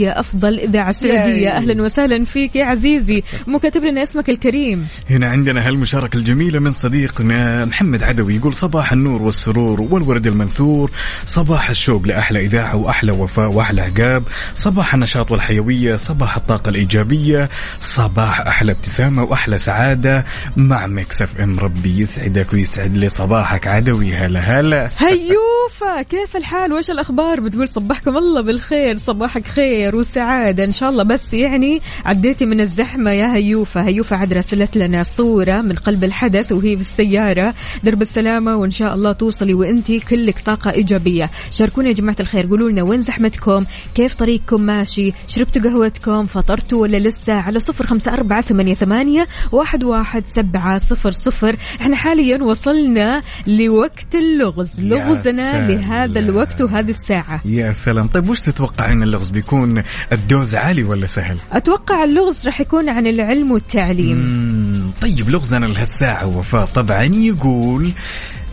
[0.44, 1.18] إذاعة سعودية.
[1.18, 1.48] yay.
[1.48, 3.22] أهلا وسهلا فيك يا عزيزي.
[3.46, 4.86] مو كاتب لنا اسمك الكريم.
[5.10, 8.36] هنا عندنا هالمشاركة الجميلة من صديقنا محمد عدوي.
[8.36, 10.90] يقول صباح النور والسرور والورد المنثور.
[11.26, 14.22] صباح الشوق لأحلى إذاعة وأحلى وفاء وأحلى عقاب.
[14.54, 17.48] صباح النشاط والحيوية صباح الطاقة الإيجابية
[17.80, 20.24] صباح أحلى ابتسامة وأحلى سعادة
[20.56, 21.58] مع Mix FM.
[21.58, 24.12] ربي يسعدك ويسعد لي صباحك عدوي.
[24.12, 24.88] هلا هلا.
[24.98, 31.02] هيوفا كيف الحال؟ وش الأخبار؟ بتقول صبحكم الله بالخير صباحك خير وسعادة إن شاء الله.
[31.02, 33.86] بس يعني عديتي من الزحمة يا هيوفا.
[33.86, 37.54] هيوفا عاد رسلت لنا صورة من قلب الحدث وهي في السيارة.
[37.84, 41.30] درب السلامة وإن شاء الله توصلي وإنتي كلك طاقة إيجابية.
[41.50, 43.64] شاركونا يا جماعة الخير قولوا لنا وين زحمتكم؟
[43.94, 45.12] كيف طريقكم؟ ماشي.
[45.28, 51.12] شربتوا قهوتكم فطرتوا ولا لسه؟ على صفر خمسة أربعة ثمانية, ثمانية واحد, واحد سبعة صفر
[51.12, 51.56] صفر.
[51.80, 54.80] إحنا حاليا وصلنا لوقت اللغز.
[54.80, 55.68] لغزنا.
[55.68, 57.40] لهذا الوقت وهذه الساعة.
[57.44, 58.06] يا سلام.
[58.06, 63.52] طيب وش تتوقعين اللغز بيكون؟ الدوز عالي ولا سهل؟ أتوقع اللغز راح يكون عن العلم
[63.52, 64.92] والتعليم.
[65.00, 66.64] طيب لغزنا لهالساعة وفاء.
[66.64, 67.90] طبعا يقول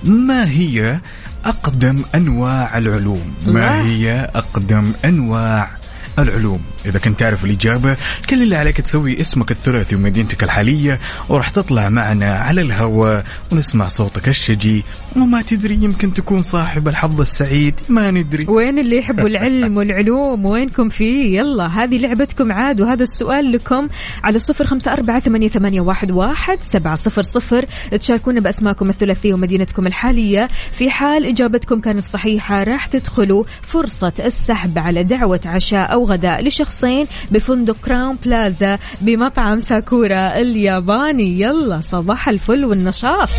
[0.04, 1.00] ما هي
[1.46, 3.82] أقدم أنواع العلوم؟ ما.
[3.82, 5.70] هي أقدم أنواع
[6.20, 6.62] العلوم.
[6.86, 7.98] إذا كنت تعرف الإجابة
[8.30, 11.00] كل اللي عليك تسوي اسمك الثلاثي ومدينتك الحالية
[11.30, 14.84] وراح تطلع معنا على الهواء ونسمع صوتك الشجي.
[15.16, 17.76] وما تدري يمكن تكون صاحب الحظ السعيد.
[17.90, 18.46] ما ندري.
[18.50, 23.88] وين اللي يحبوا العلم والعلوم؟ وينكم فيه يلا هذه لعبتكم عاد وهذا السؤال لكم
[24.24, 27.66] على صفر خمسة أربعة ثمانية, ثمانية واحد, واحد سبعة صفر صفر.
[27.92, 30.50] تشاركونا بأسماءكم الثلاثية ومدينتكم الحالية.
[30.72, 37.06] في حال إجابتكم كانت صحيحة راح تدخلوا فرصة السحب على دعوة عشاء أو غداء لشخصين
[37.32, 41.42] بفندق Crowne Plaza بمطعم ساكورا الياباني.
[41.42, 43.30] يلا صباح الفل والنشاط.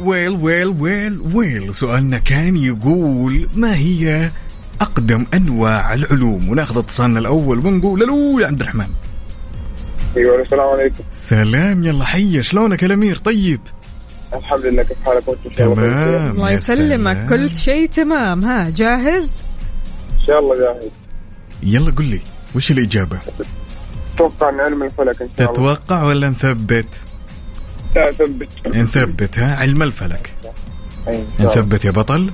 [0.00, 1.74] well well well well.
[1.74, 4.30] سؤالنا كان يقول ما هي
[4.80, 8.86] أقدم أنواع العلوم؟ وناخذ اتصالنا الأول ونقول ألو يا عبد الرحمن.
[10.16, 11.04] أيوه السلام عليكم.
[11.10, 12.42] سلام يلا حيا.
[12.42, 13.60] شلونك يا الأمير؟ طيب.
[14.38, 16.30] الحمد لله كيف حالك؟ وانت تمام.
[16.30, 17.28] الله يسلمك.
[17.28, 18.44] كل شيء تمام.
[18.44, 19.32] ها جاهز؟
[20.20, 20.90] إن شاء الله جاهز.
[21.62, 22.20] يلا قل لي
[22.54, 23.18] وش الإجابة؟
[24.14, 25.74] أتوقع ان علم الفلك إن شاء الله.
[25.74, 26.86] تتوقع ولا نثبت؟
[27.96, 28.66] لا ثبت.
[28.66, 30.34] نثبت ها؟ علم الفلك.
[31.08, 31.26] أيوة،.
[31.40, 32.30] نثبت يا بطل.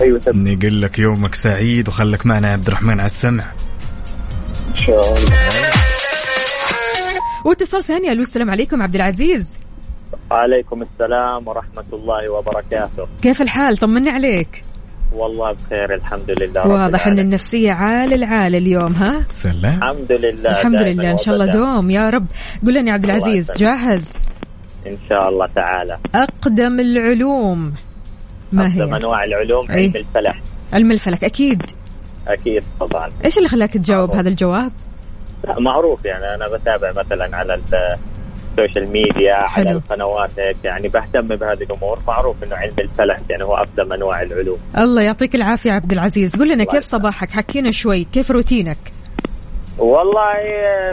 [0.00, 0.34] أيوه ثبت.
[0.34, 3.52] نقول لك يومك سعيد وخلك معنا يا عبد الرحمن على السمع.
[4.68, 5.32] إن شاء الله.
[7.44, 9.54] واتصال ثاني ألو السلام عليكم عبد العزيز.
[10.30, 13.06] وعليكم السلام ورحمة الله وبركاته.
[13.22, 14.62] كيف الحال؟ طمني عليك.
[15.12, 17.18] والله بخير الحمد لله رب واضح أن.
[17.18, 19.82] النفسية عال العال اليوم ها؟ سلام.
[19.82, 21.52] الحمد لله الحمد لله إن شاء الله.
[21.52, 22.26] دوم يا رب.
[22.66, 23.52] قل لنا يا عبد العزيز.
[23.56, 24.12] جاهز؟
[24.86, 25.98] إن شاء الله تعالى.
[26.14, 27.74] أقدم العلوم.
[28.52, 29.76] ما أقدم هي أنواع العلوم إيه.
[29.76, 30.42] علم الفلك.
[30.72, 31.62] علم الفلك أكيد.
[32.28, 33.10] أكيد طبعا.
[33.24, 34.72] إيش اللي خلاك تجاوب هذا الجواب؟
[35.44, 37.54] لا معروف يعني أنا بتابع مثلا على
[38.58, 39.68] ال social media حلو.
[39.68, 41.98] على القنوات هيك يعني بهتم بهذه الأمور.
[42.08, 44.58] معروف إنه علم الفلك يعني هو أقدم أنواع العلوم.
[44.78, 46.36] الله يعطيك العافية عبد العزيز.
[46.36, 46.84] قل لنا كيف.
[46.84, 48.04] صباحك؟ حكينا شوي.
[48.04, 48.76] كيف روتينك؟
[49.78, 50.34] والله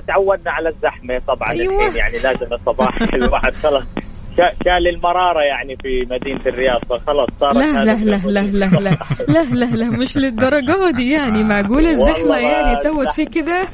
[0.08, 1.52] تعودنا على الزحمة طبعا.
[1.52, 1.86] أيوة.
[1.88, 3.84] الحين يعني لازم الصباح الواحد خلص
[4.38, 8.98] شا- شال المرارة يعني في مدينة الرياض فخلص صارت لا لا لا لا لا لا
[9.28, 11.44] لا لا لا مش للدرجة دي يعني.
[11.44, 13.68] معقول الزحمة والله يعني سوت فيك كذا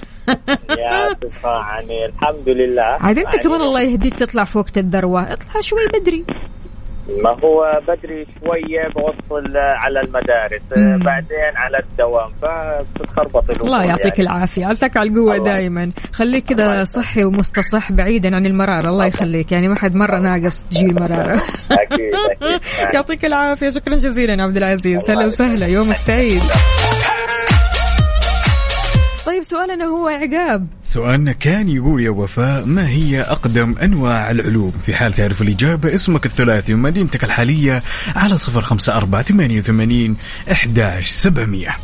[0.69, 2.83] يا يعني الحمد لله.
[2.83, 6.25] عاد انت يعني كمان الله يهديك تطلع فوق الذروة اطلع شوي بدري.
[7.23, 10.99] ما هو بدري شوية بوصل على المدارس مم.
[10.99, 12.29] بعدين على الدوام.
[12.41, 14.29] فبتتخربط الله يعطيك يعني.
[14.31, 14.65] العافية.
[14.65, 15.45] عساك على القوة الله.
[15.45, 16.83] دائما خليك كذا.
[16.83, 18.89] صحي ومستصح بعيدا عن المرارة.
[18.89, 19.51] الله يخليك.
[19.51, 21.33] يعني ما حد مرة ناقص تجي المرارة
[21.71, 22.93] أكيد أكيد.
[22.93, 23.69] يعطيك العافية.
[23.69, 25.09] شكرا جزيلا عبد العزيز.
[25.09, 25.67] هلا وسهلا.
[25.67, 26.41] يومك سعيد
[29.25, 30.67] طيب سؤالنا هو عقاب.
[30.83, 36.25] سؤالنا كان يقول يا وفاء ما هي أقدم أنواع العلوم؟ في حال تعرف الإجابة اسمك
[36.25, 37.83] الثلاثي ومدينتك الحالية
[38.15, 40.17] على صفر خمسة أربعة ثمانية وثمانين
[40.51, 41.75] إحداش سبعمية.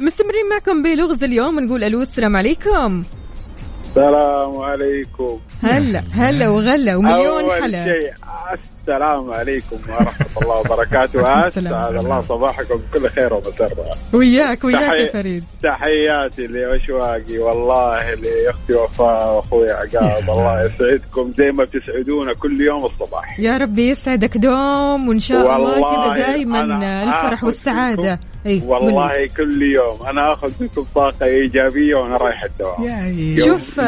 [0.00, 3.04] مستمرين معكم بلغز اليوم نقول ألو السلام عليكم.
[3.84, 5.38] السلام عليكم.
[5.62, 7.84] هلا هلا وغلا ومليون أول حلا.
[7.84, 8.12] شيء
[8.86, 11.48] السلام عليكم ورحمة الله وبركاته.
[11.48, 12.76] أسعد الله صباحكم.
[12.76, 15.44] بكل خير ومسرة وياك وياك يا فريد.
[15.62, 20.30] تحياتي لأشواقي والله لأختي وفاء وأخوي عقاب.
[20.30, 23.40] الله يسعدكم زي ما بتسعدونا كل يوم الصباح.
[23.40, 26.62] يا ربي يسعدك دوم وإن شاء الله كذا دائما
[27.08, 28.20] الفرح والسعادة.
[28.46, 29.28] أيه والله بلي.
[29.36, 33.36] كل يوم أنا آخذ منكم طاقة إيجابية وأنا رايح الدوام.
[33.38, 33.80] شوف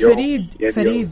[0.00, 1.10] فريد فريد.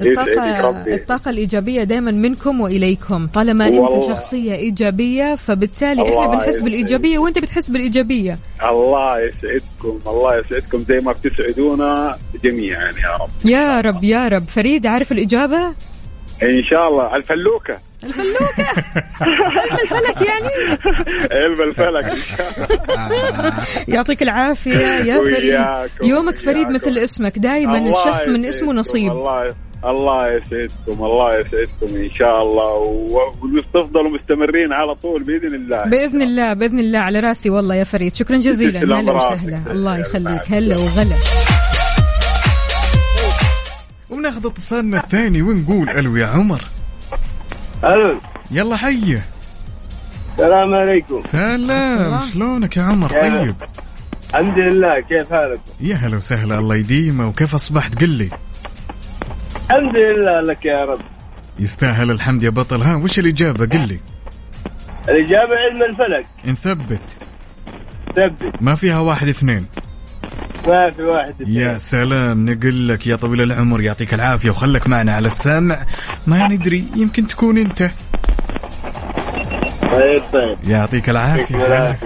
[0.00, 0.94] الطاقة ربي.
[0.94, 3.26] الطاقة الإيجابية دائما منكم وإليكم.
[3.26, 4.02] طالما أنت.
[4.06, 6.60] شخصية إيجابية فبالتالي إحنا بنحس.
[6.60, 8.38] بالإيجابية وأنت بتحس بالإيجابية.
[8.64, 13.30] الله يسعدكم الله يسعدكم زي ما بتسعدونا جميعا يا رب.
[13.44, 14.42] يا رب يا رب.
[14.48, 15.66] فريد عارف الإجابة؟
[16.42, 17.16] إن شاء الله.
[17.16, 17.78] الفلوكة.
[18.04, 18.66] الفلوكة.
[19.20, 20.48] علم الفلك يعني.
[21.32, 22.18] علم الفلك.
[23.94, 25.90] يعطيك العافية يا فريد.
[26.10, 26.68] يومك فريد.
[26.68, 27.38] مثل اسمك.
[27.38, 29.12] دائما الشخص من اسمه نصيب.
[29.12, 29.54] الله
[29.90, 32.74] الله يسعدكم الله يسعدكم إن شاء الله.
[33.42, 35.84] وتفضلوا مستمرين على طول بإذن الله.
[35.84, 38.14] بإذن الله بإذن الله على راسي والله يا فريد.
[38.14, 38.80] شكرا جزيلا.
[38.80, 39.32] تسلم هلا راسك.
[39.32, 39.72] وسهلا.
[39.72, 40.42] الله يخليك.
[40.48, 41.16] هلا وغلا.
[44.10, 46.60] وناخذ اتصالنا الثاني ونقول ألو يا عمر.
[47.84, 48.18] ألو.
[48.50, 49.22] يلا حيا
[50.34, 51.16] السلام عليكم.
[51.16, 52.20] سلام.
[52.32, 53.54] شلونك يا عمر؟ طيب.
[54.30, 56.58] الحمد لله كيف حالك؟ يا هلا وسهلا.
[56.58, 57.28] الله يديمه.
[57.28, 58.30] وكيف أصبحت؟ قل لي.
[59.70, 60.98] الحمد لله لك يا رب.
[61.58, 62.82] يستاهل الحمد يا بطل.
[62.82, 63.98] ها وش الإجابة؟ قل لي.
[65.08, 66.26] الإجابة علم الفلك.
[66.44, 67.16] نثبت.
[68.16, 68.62] ثبت.
[68.62, 69.66] ما فيها واحد اثنين.
[70.66, 75.26] ما في واحد يا سلام نقول لك يا طويل العمر يعطيك العافية وخلك معنا على
[75.26, 75.86] السمع.
[76.26, 77.90] ما ندري يمكن تكون أنت.
[79.90, 80.70] طيب طيب.
[80.70, 81.96] يعطيك العافية.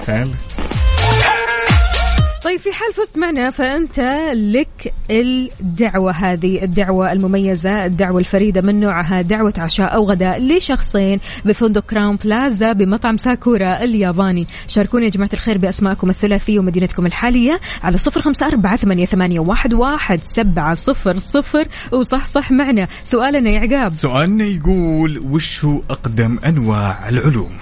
[2.44, 4.00] طيب في حال فزت معنا فأنت
[4.32, 11.84] لك الدعوة هذه الدعوة المميزة الدعوة الفريدة من نوعها دعوة عشاء أو غداء لشخصين بفندق
[11.84, 14.46] كراون بلازا بمطعم ساكورا الياباني.
[14.66, 19.40] شاركونا يا جماعة الخير بأسماءكم الثلاثية ومدينتكم الحالية على صفر خمسة أربعة ثمانية,
[19.72, 21.64] واحد, سبعة صفر صفر.
[21.92, 22.88] وصح صح معنا.
[23.02, 23.92] سؤالنا يا عقاب.
[23.92, 27.56] سؤالنا يقول وش هو أقدم أنواع العلوم؟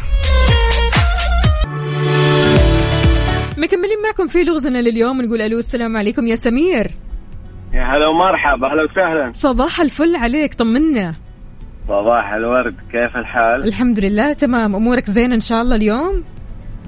[3.62, 6.90] مكملين معكم في لغزنا لليوم نقول ألو السلام عليكم يا سمير.
[7.74, 9.32] يا هلا ومرحبا أهلا وسهلا.
[9.32, 11.14] صباح الفل عليك طمنا.
[11.88, 14.74] صباح الورد كيف الحال؟ الحمد لله تمام.
[14.74, 16.24] أمورك زينة إن شاء الله اليوم؟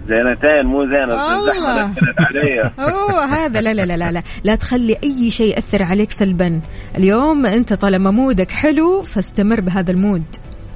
[0.09, 0.83] زينتين مو.
[0.83, 4.22] الزحمة دخلت علي أوه هذا لا لا لا لا لا.
[4.44, 6.61] لا تخلي أي شيء يأثر عليك سلبا.
[6.98, 10.24] اليوم أنت طالما mood ك حلو فاستمر بهذا ال mood.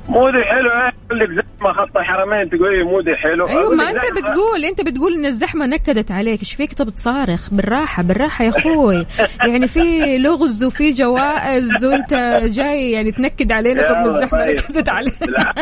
[0.08, 3.48] mood ي حلو أقول لك زحمة خط الحرمين تقول لي mood ي حلو.
[3.48, 4.20] أيوه ما أنت زحمة.
[4.20, 6.40] بتقول أنت بتقول إن الزحمة نكدت عليك.
[6.40, 7.50] إيش فيك؟ تبي تصارخ.
[7.54, 9.06] بالراحة بالراحة يا أخوي.
[9.48, 12.14] يعني في لغز وفي جوائز وأنت
[12.44, 13.88] جاي يعني تنكد علينا.
[13.88, 14.56] طب الزحمة طيب.
[14.58, 15.54] نكدت علينا.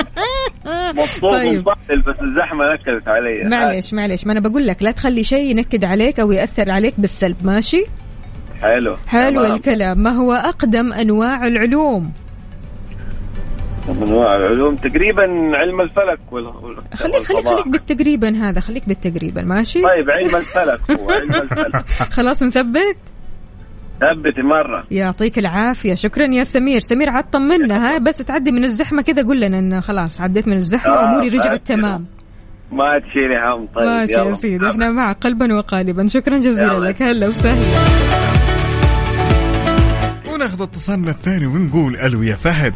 [0.97, 1.65] مبسوط طيب.
[1.65, 3.45] بس الزحمة نكدت علي.
[3.45, 7.37] معلش معلش ما أنا بقول لك لا تخلي شيء ينكد عليك أو يأثر عليك بالسلب.
[7.45, 7.85] ماشي؟
[8.63, 8.97] حلو.
[9.07, 9.45] حلو.
[9.45, 9.99] الكلام.
[9.99, 12.13] ما هو أقدم أنواع العلوم؟
[13.89, 15.23] انواع العلوم تقريبا
[15.57, 16.47] علم الفلك وال...
[16.47, 17.47] وال- خليك خليك.
[17.47, 21.85] خليك بالتقريبا هذا خليك بالتقريبا ماشي؟ طيب علم الفلك هو علم الفلك.
[22.17, 22.97] خلاص نثبت؟
[24.01, 24.85] ثبتي مرة.
[24.91, 25.95] يعطيك العافية.
[25.95, 26.79] شكرا يا سمير.
[26.79, 30.57] سمير عاد طمنا ها؟ بس تعدي من الزحمة كذا قول لنا انه خلاص عديت من
[30.57, 31.67] الزحمة آه، وأموري رجعت.
[31.67, 32.07] تمام.
[32.73, 34.33] ما تشيلي هم طيب ماشي يا.
[34.33, 34.71] سيدي.
[34.71, 36.07] إحنا معك قلبا وقالبا.
[36.07, 36.89] شكرا جزيلا يلا.
[36.89, 37.03] لك.
[37.03, 37.63] هلا وسهلا.
[40.33, 42.75] وناخذ اتصالنا الثاني ونقول ألو يا فهد.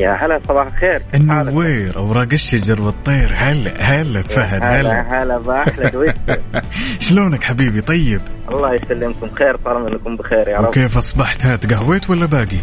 [0.00, 1.02] يا هلا صباح الخير.
[1.14, 3.32] النوير أوراق الشجر والطير.
[3.36, 5.22] هلا هلا فهد هلا هلا.
[5.22, 6.20] هلا باحلى دويتو
[7.06, 9.30] شلونك حبيبي؟ طيب؟ الله يسلمكم.
[9.34, 10.68] خير طالما إنكم بخير يا رب.
[10.68, 12.58] وكيف أصبحت؟ ها تقهويت ولا باقي؟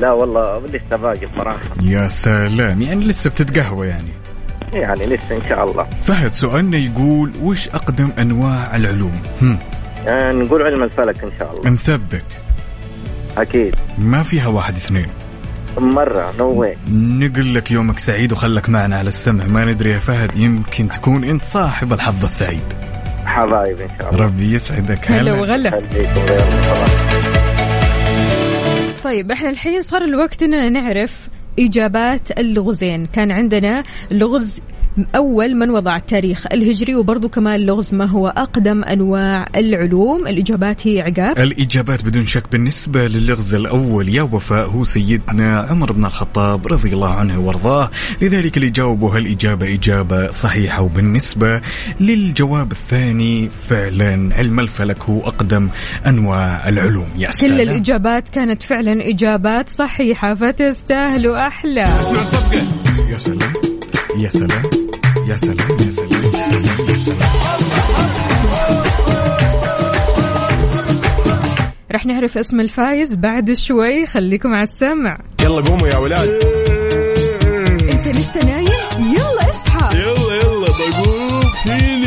[0.00, 2.82] لا والله لسه باقي بصراحه يا سلام.
[2.82, 4.10] يعني لسه بتتقهوى يعني؟
[4.72, 5.84] يعني لسه إن شاء الله.
[5.84, 9.58] فهد سؤالنا يقول وش أقدم أنواع العلوم؟ هم.
[10.06, 11.70] يعني نقول علم الفلك إن شاء الله.
[11.70, 12.40] نثبت.
[13.38, 13.74] أكيد.
[13.98, 15.06] ما فيها واحد اثنين.
[15.78, 19.46] مرة نو نقول لك يومك سعيد وخلك معنا على السمع.
[19.46, 22.72] ما ندري يا فهد يمكن تكون انت صاحب الحظ السعيد.
[23.26, 24.24] حبايب إن شاء الله.
[24.26, 25.10] ربي يسعدك.
[25.10, 25.32] هلا.
[25.32, 25.78] وغلا.
[29.04, 31.28] طيب إحنا الحين صار الوقت إننا نعرف
[31.58, 34.60] إجابات اللغزين كان عندنا لغز
[35.16, 40.26] أول من وضع التاريخ الهجري وبرضو كمان لغز ما هو أقدم أنواع العلوم.
[40.26, 41.38] الإجابات هي عقاب.
[41.38, 47.14] الإجابات بدون شك بالنسبة للغز الأول يا وفاء هو سيدنا عمر بن الخطاب رضي الله
[47.14, 47.90] عنه وأرضاه.
[48.22, 51.60] لذلك اللي جاوبوا هالإجابة إجابة صحيحة وبالنسبة
[52.00, 55.68] للجواب الثاني فعلا علم الفلك هو أقدم
[56.06, 57.60] أنواع العلوم يا كل سلام.
[57.60, 61.84] الإجابات كانت فعلا إجابات صحيحة فتستاهلوا أحلى.
[63.10, 63.69] يا سلام.
[64.16, 64.62] يا سلام
[65.26, 66.08] يا سلام يا سلام
[71.92, 75.16] رح نعرف اسم الفايز بعد شوي خليكم على السمع.
[75.42, 76.28] يلا قوموا يا ولاد.
[77.92, 78.66] انت لسه نايم؟
[78.98, 79.98] يلا اصحى.
[79.98, 81.99] يلا يلا بقوم فيني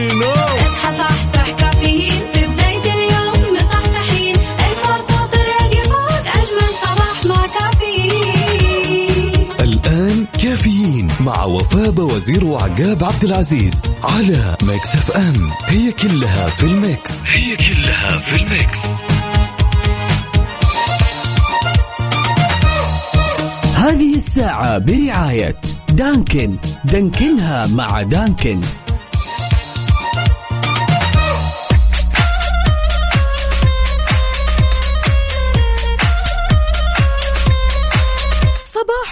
[11.46, 15.50] وفاء وزير وعقاب عبد العزيز على Mix FM.
[15.68, 17.28] هي كلها في ال mix.
[17.28, 18.80] هي كلها في ال mix.
[23.76, 25.56] هذه الساعة برعاية
[25.90, 26.56] Dunkin.
[26.86, 28.62] Dunkin ها مع Dunkin.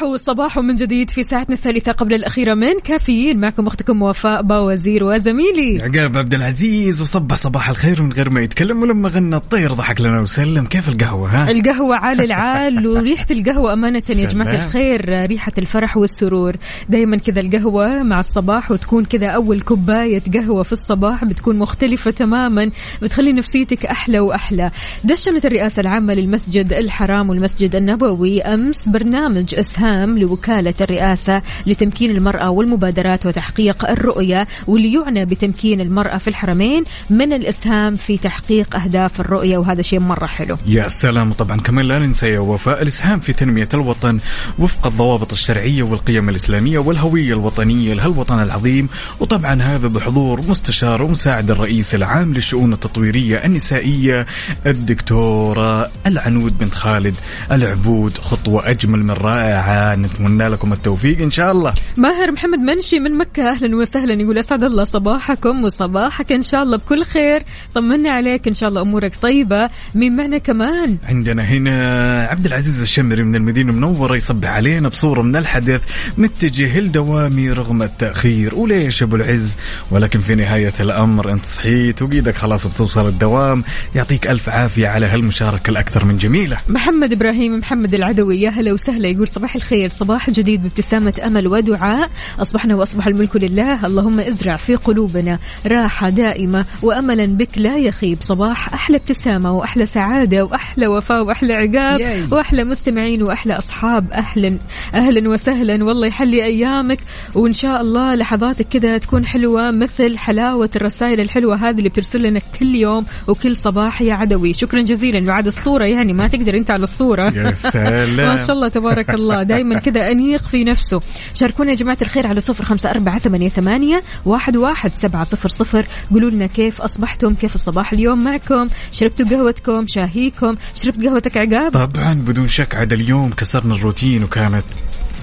[0.01, 3.39] صباح صباح من جديد في ساعتنا الثالثة قبل الأخيرة من كافيين.
[3.39, 5.79] معكم أختكم وفاء باوزير وزميلي.
[5.81, 9.35] عقاب عبد العزيز وصبح صباح الخير من غير ما يتكلم ولما غنى.
[9.35, 10.65] الطير ضحك لنا وسلم.
[10.65, 14.65] كيف القهوة ها؟ القهوة عال العال وريحة القهوة أمانة يا جماعة.
[14.65, 15.25] الخير.
[15.27, 16.55] ريحة الفرح والسرور.
[16.89, 22.71] دايما كذا القهوة مع الصباح وتكون كذا أول كوباية قهوة في الصباح بتكون مختلفة تماما
[23.01, 24.71] بتخلي نفسيتك أحلى وأحلى.
[25.03, 29.90] دشنت الرئاسة العامة للمسجد الحرام والمسجد النبوي أمس برنامج إسهام.
[29.91, 37.33] العام لوكالة الرئاسة لتمكين المرأة والمبادرات وتحقيق الرؤية واللي يعنى بتمكين المرأة في الحرمين من
[37.33, 40.57] الإسهام في تحقيق أهداف الرؤية وهذا شيء مرة حلو.
[40.65, 41.31] يا سلام.
[41.31, 44.17] طبعا كمان لا ننسى يا وفاء الإسهام في تنمية الوطن
[44.59, 48.89] وفق الضوابط الشرعية والقيم الإسلامية والهوية الوطنية لهالوطن العظيم.
[49.19, 54.25] وطبعا هذا بحضور مستشار ومساعد الرئيس العام للشؤون التطويرية النسائية
[54.65, 57.15] الدكتورة العنود بنت خالد
[57.51, 59.80] العبود خطوة أجمل من رائعة.
[59.81, 61.73] نتمنى لكم التوفيق إن شاء الله.
[61.97, 66.77] ماهر محمد منشي من مكة أهلا وسهلا يقول أسعد الله صباحكم وصباحك إن شاء الله
[66.77, 67.43] بكل خير.
[67.75, 69.69] طمنا عليك إن شاء الله أمورك طيبة.
[69.95, 75.35] مين معنا كمان؟ عندنا هنا عبد العزيز الشمري من المدينة المنورة يصبح علينا بصورة من
[75.35, 75.81] الحدث
[76.17, 78.55] متجه لدوامي رغم التأخير.
[78.55, 79.57] وليش أبو العز؟
[79.91, 83.63] ولكن في نهاية الأمر أنت صحيت وقيدك خلاص بتوصل الدوام.
[83.95, 86.57] يعطيك ألف عافية على هالمشاركة الأكثر من جميلة.
[86.69, 89.70] محمد إبراهيم محمد العدوي يا هلا وسهلا يقول صباح الخير.
[89.89, 92.09] صباح جديد بابتسامة أمل ودعاء.
[92.39, 93.85] أصبحنا وأصبح الملك لله.
[93.85, 98.17] اللهم ازرع في قلوبنا راحة دائمة وأملا بك لا يخيب.
[98.21, 101.99] صباح أحلى ابتسامة وأحلى سعادة وأحلى وفاء وأحلى عقاب.
[102.31, 104.11] وأحلى مستمعين وأحلى أصحاب.
[104.11, 104.57] أهلا.
[104.93, 105.83] أهلا وسهلا.
[105.83, 106.99] والله يحلي أيامك.
[107.35, 112.41] وإن شاء الله لحظاتك كذا تكون حلوة مثل حلاوة الرسائل الحلوة هذه اللي بترسل لنا
[112.59, 114.53] كل يوم وكل صباح يا عدوي.
[114.53, 115.29] شكرا جزيلا.
[115.31, 117.33] وعد الصورة يعني ما تقدر أنت على الصورة.
[117.35, 118.17] يا سلام.
[118.17, 119.43] ما شاء الله تبارك الله.
[119.61, 120.99] دائما كذا أنيق في نفسه.
[121.33, 125.85] شاركونا يا جماعة الخير على صفر خمسة أربعة ثمانية, ثمانية واحد, واحد سبعة صفر صفر.
[126.11, 132.13] قولوا لنا كيف أصبحتم؟ كيف الصباح اليوم معكم؟ شربتوا قهوتكم؟ شاهيكم؟ شربت قهوتك عقاب؟ طبعا
[132.13, 134.65] بدون شك عاد اليوم كسرنا الروتين وكانت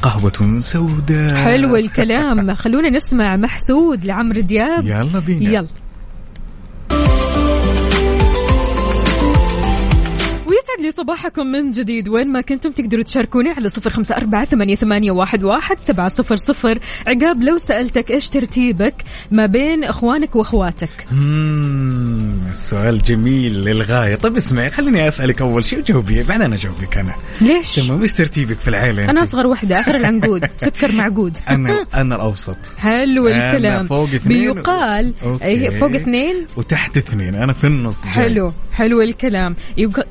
[0.02, 1.44] قهوة سوداء.
[1.44, 2.54] حلو الكلام.
[2.54, 4.86] خلونا نسمع محسود لعمرو دياب.
[4.86, 5.50] يلا بينا.
[5.50, 5.68] يلا.
[10.68, 12.08] ويسعد لي صباحكم من جديد.
[12.08, 16.36] وين ما كنتم تقدروا تشاركوني على صفر خمسة أربعة ثمانية, ثمانية واحد, واحد سبعة صفر
[16.36, 16.78] صفر.
[17.06, 18.94] عقاب لو سألتك إيش ترتيبك
[19.30, 24.14] ما بين إخوانك وأخواتك؟ مم، السؤال جميل للغاية.
[24.14, 26.14] طيب اسمعي خليني أسألك أول شيء وجاوبي.
[26.22, 27.14] بعدين أنا أجاوبك أنا.
[27.40, 31.36] ليش؟ تمام إيش ترتيبك في العائلة أنا؟ أصغر وحدة آخر العنقود سكر معقود.
[31.50, 32.56] أنا أنا الأوسط.
[32.78, 33.86] حلو الكلام.
[33.86, 34.52] فوق اثنين.
[34.52, 35.70] بيقال أوكي.
[35.70, 38.12] فوق اثنين؟ وتحت اثنين أنا في النص جاي.
[38.12, 39.56] حلو حلو الكلام.
[39.78, 40.06] يق-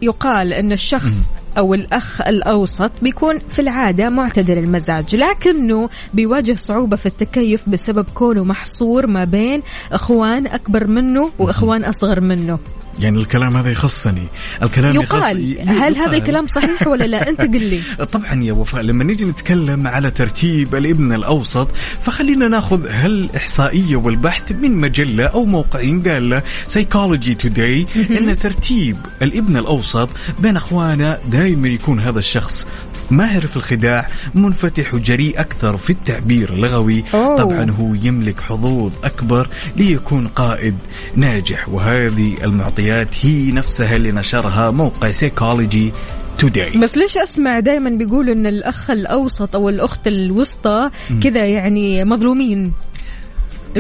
[0.54, 7.70] ان الشخص أو الأخ الأوسط بيكون في العادة معتدل المزاج لكنه بيواجه صعوبة في التكيف
[7.70, 12.60] بسبب كونه محصور ما بين إخوان أكبر منه وإخوان أصغر منه.
[13.00, 14.28] يعني الكلام هذا يخصني.
[14.64, 15.54] الكلام يقال.
[15.54, 15.68] يخص...
[15.68, 16.16] هل هذا يقال.
[16.16, 17.82] الكلام صحيح ولا لا؟ أنت قل لي.
[18.14, 21.68] طبعا يا وفاء لما نيجي نتكلم على ترتيب الابن الأوسط
[22.02, 29.58] فخلينا ناخذ هالاحصائيه والبحث من مجلة أو موقع قال له سايكولوجي توداي إن ترتيب الابن
[29.58, 32.68] الأوسط بين أخوانه دائما يكون هذا الشخص
[33.12, 37.04] ماهر في الخداع منفتح وجريء أكثر في التعبير اللغوي.
[37.14, 37.38] أوه.
[37.38, 40.76] طبعا هو يملك حظوظ أكبر ليكون قائد
[41.16, 45.94] ناجح وهذه المعطيات هي نفسها اللي نشرها موقع سيكولوجي
[46.40, 50.90] توداي بس ليش أسمع دائما بيقولوا إن الأخ الأوسط أو الأخت الوسطى
[51.24, 52.74] كذا يعني مظلومين؟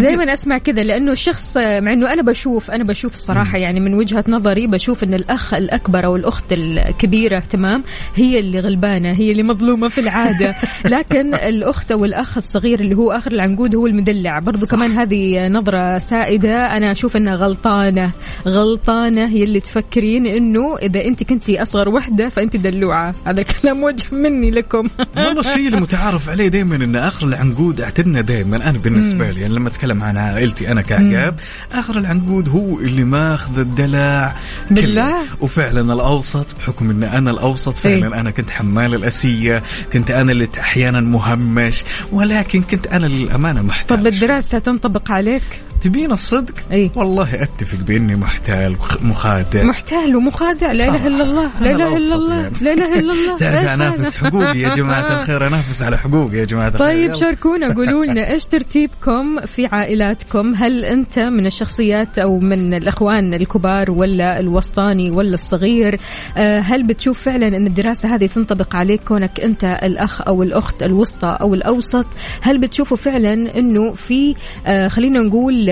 [0.01, 4.23] دائما أسمع كذا لأنه الشخص مع إنه أنا بشوف أنا بشوف الصراحة يعني من وجهة
[4.27, 7.83] نظري بشوف إن الأخ الأكبر أو الأخت الكبيرة تمام؟
[8.15, 10.55] هي اللي غلبانة هي اللي مظلومة في العادة.
[10.85, 14.39] لكن الأخت أو الأخ الصغير اللي هو آخر العنقود هو المدلع.
[14.39, 16.65] برضو كمان هذه نظرة سائدة.
[16.65, 18.11] أنا أشوف إنها غلطانة.
[18.47, 23.15] غلطانة هي اللي تفكرين إنه إذا أنت كنتي أصغر وحدة فأنت دلوعة.
[23.25, 24.83] هذا الكلام موجه مني لكم.
[25.17, 29.69] والله الشيء المتعارف عليه دائما إن آخر العنقود اعتدنا دائما أنا بالنسبة لي يعني لما
[29.69, 31.35] أتكلم عن عائلتي أنا كعقاب
[31.73, 34.35] آخر العنقود هو اللي ماخذ الدلع.
[34.71, 38.19] بالله؟ وفعلا الأوسط بحكم إن أنا الأوسط فعلا إيه.
[38.19, 39.63] أنا كنت حمال الأسية
[39.93, 45.43] كنت أنا اللي أحيانا مهمش ولكن كنت أنا للأمانة محتاج طب الدراسه تنطبق عليك
[45.81, 46.91] تبين الصدق؟ إي.
[46.95, 49.63] والله أتفق بإني محتال مخادع.
[49.63, 50.71] محتال ومخادع.
[50.71, 52.55] لا إله إلا الله لا إله إلا الله يعني.
[52.61, 53.37] لا إله إلا الله.
[53.41, 56.87] تعرف أنافس؟ حقوقي يا جماعة الخير؟ أنافس على حقوقي يا جماعة الخير.
[56.87, 57.13] طيب.
[57.13, 63.91] شاركونا قولوا لنا إيش ترتيبكم في عائلاتكم؟ هل أنت من الشخصيات أو من الأخوان الكبار
[63.91, 65.99] ولا الوسطاني ولا الصغير؟
[66.37, 71.37] آه، هل بتشوف فعلا إن الدراسة هذه تنطبق عليك كونك أنت الأخ أو الأخت الوسطى
[71.41, 72.05] أو الأوسط؟
[72.41, 74.35] هل بتشوفوا فعلا إنه في
[74.67, 75.66] آه، خلينا نقول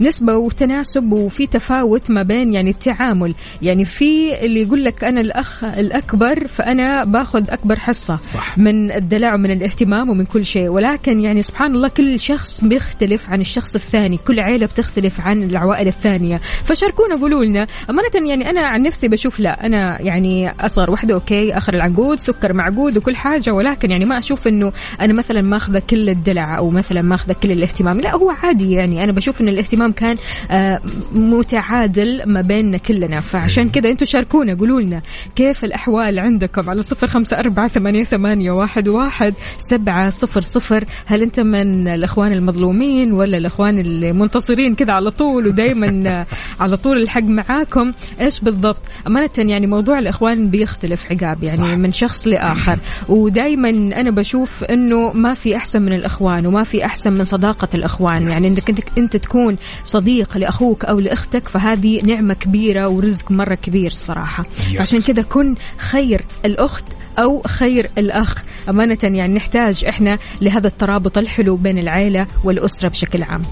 [0.00, 3.34] نسبة وتناسب وفي تفاوت ما بين يعني التعامل.
[3.62, 8.58] يعني في اللي يقول لك أنا الأخ الأكبر فأنا باخذ أكبر حصة صح.
[8.58, 10.68] من الدلع ومن الاهتمام ومن كل شيء.
[10.68, 14.16] ولكن يعني سبحان الله كل شخص بيختلف عن الشخص الثاني.
[14.16, 16.40] كل عائلة بتختلف عن العوائل الثانية.
[16.64, 17.66] فشاركونا قولوا لنا.
[17.90, 22.52] أمانة يعني أنا عن نفسي بشوف لا أنا يعني أصغر وحدة أوكي آخر العنقود سكر
[22.52, 23.50] معقود وكل حاجة.
[23.50, 28.00] ولكن يعني ما أشوف إنه أنا مثلا ماخذة كل الدلع أو مثلا ماخذة كل الاهتمام.
[28.00, 29.04] لا هو عادي يعني.
[29.04, 30.16] أنا بشوف إن الاهتمام كان
[30.50, 30.80] آه،
[31.12, 33.20] متعادل ما بيننا كلنا.
[33.20, 35.02] فعشان كذا أنتم شاركونا قولوا لنا
[35.36, 40.84] كيف الأحوال عندكم؟ على صفر خمسة أربعة ثمانية, ثمانية واحد, واحد سبعة صفر صفر.
[41.06, 46.26] هل أنت من الإخوان المظلومين ولا الإخوان المنتصرين كذا على طول ودايما
[46.60, 51.74] على طول الحق معاكم؟ إيش بالضبط؟ أمانة يعني موضوع الإخوان بيختلف عقاب يعني صح.
[51.74, 52.78] من شخص لآخر.
[53.08, 58.30] ودايما أنا بشوف أنه ما في أحسن من الإخوان وما في أحسن من صداقة الإخوان.
[58.30, 64.44] يعني أنت, أنت تكون صديق لأخوك أو لأختك فهذه نعمة كبيرة ورزق مرة كبير صراحة.
[64.44, 64.80] Yes.
[64.80, 66.84] عشان كذا كن خير الأخت
[67.18, 68.42] أو خير الأخ.
[68.68, 73.42] أمانة يعني نحتاج إحنا لهذا الترابط الحلو بين العائلة والأسرة بشكل عام.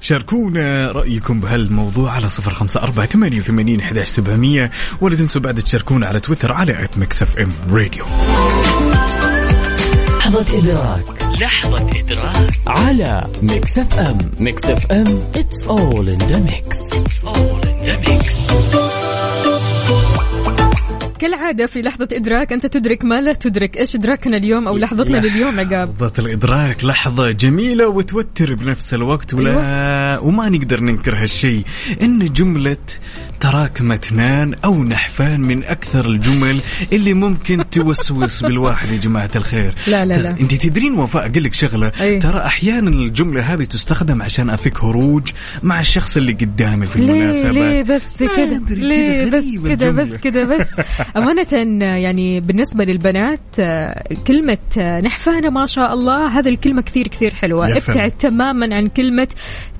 [0.00, 4.70] شاركونا رأيكم بهالموضوع على صفر خمسة أربعة ثمانية وثمانين أحداش سبعمية.
[5.00, 8.04] ولا تنسوا بعد تشاركونا على تويتر على at Mix FM Radio
[10.18, 11.23] لحظة إدراك.
[11.40, 12.50] لحظة إدراك.
[12.66, 16.94] على Mix FM Mix FM it's all in the mix.
[17.24, 18.54] All in the mix.
[21.18, 23.76] كالعادة في لحظة إدراك أنت تدرك ما لا تدرك.
[23.76, 29.50] إيش إدراكنا اليوم أو لحظتنا لليوم عقاب لحظة الإدراك لحظة جميلة وتوتر بنفس الوقت ولا
[29.50, 30.24] أيوة.
[30.24, 31.62] وما نقدر ننكر هالشيء.
[32.02, 32.76] إن جملة
[33.44, 36.60] تراكم اثنان أو نحفان من أكثر الجمل
[36.92, 40.30] اللي ممكن توسوس بالواحد يا جماعة الخير لا لا لا.
[40.30, 42.18] أنت تدرين وفاء أقول لك شغلة أي.
[42.18, 45.28] ترى أحيانا الجملة هذه تستخدم عشان أفك هروج
[45.62, 50.16] مع الشخص اللي قدامي في المناسبة ليه بس كذا ليه بس كذا بس.
[50.16, 50.70] كذا بس
[51.16, 54.58] أمانة يعني بالنسبة للبنات آه، كلمة
[55.04, 57.76] نحفانة ما شاء الله هذه الكلمة كثير كثير حلوة.
[57.76, 59.28] ابتعد تماما عن كلمة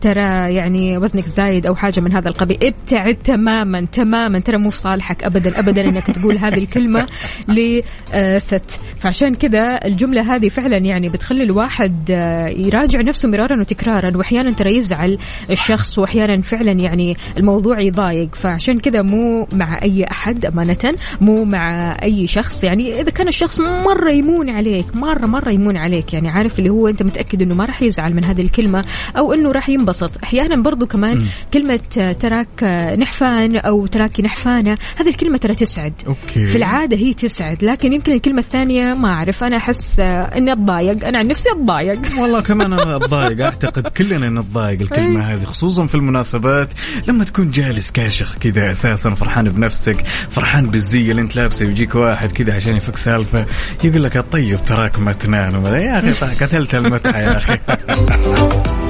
[0.01, 3.54] ترى يعني وزنك زايد أو حاجة من هذا القبيل ابتعد تماما
[3.93, 7.07] تماما ترى مو في صالحك أبدا أبدا أنك تقول هذه الكلمة
[7.49, 8.81] لست.
[8.97, 14.77] فعشان كذا الجملة هذه فعلا يعني بتخلي الواحد آه، يراجع نفسه مرارا وتكرارا وأحيانا ترى
[14.77, 15.19] يزعل
[15.51, 18.35] الشخص وأحيانا فعلا يعني الموضوع يضايق.
[18.35, 22.65] فعشان كذا مو مع أي أحد أمانة مو مع أي شخص.
[22.65, 26.89] يعني إذا كان الشخص مرة يمون عليك مرة مرة يمون عليك يعني عارف اللي هو
[26.89, 28.85] أنت متأكد أنه ما راح يزعل من هذه الكلمة
[29.19, 30.11] أو أنه راح ينبسط.
[30.23, 31.27] أحيانا برضو كمان مم.
[31.55, 32.95] كلمة آه، تراك آه،
[33.35, 35.93] نحفان أو تراكي نحفانة هذه الكلمة ترى تسعد.
[36.07, 36.47] okay.
[36.47, 40.05] في العادة هي تسعد لكن يمكن الكلمة الثانية ما أعرف أنا أحس آه،
[40.39, 41.07] إني أتضايق.
[41.07, 42.01] أنا عن نفسي أتضايق.
[42.21, 43.41] والله كمان أنا أتضايق.
[43.45, 46.69] أعتقد كلنا نتضايق الكلمة هذه خصوصا في المناسبات.
[47.09, 52.33] لما تكون جالس كاشخ كذا أساسا فرحان بنفسك فرحان بالزي اللي أنت لابسه ويجيك واحد
[52.33, 53.47] كذا عشان يفك سالفة
[53.85, 56.13] يقول لك طيب تراكم اثنان وما- يا أخي
[56.45, 57.59] قتلت المتعة يا أخي.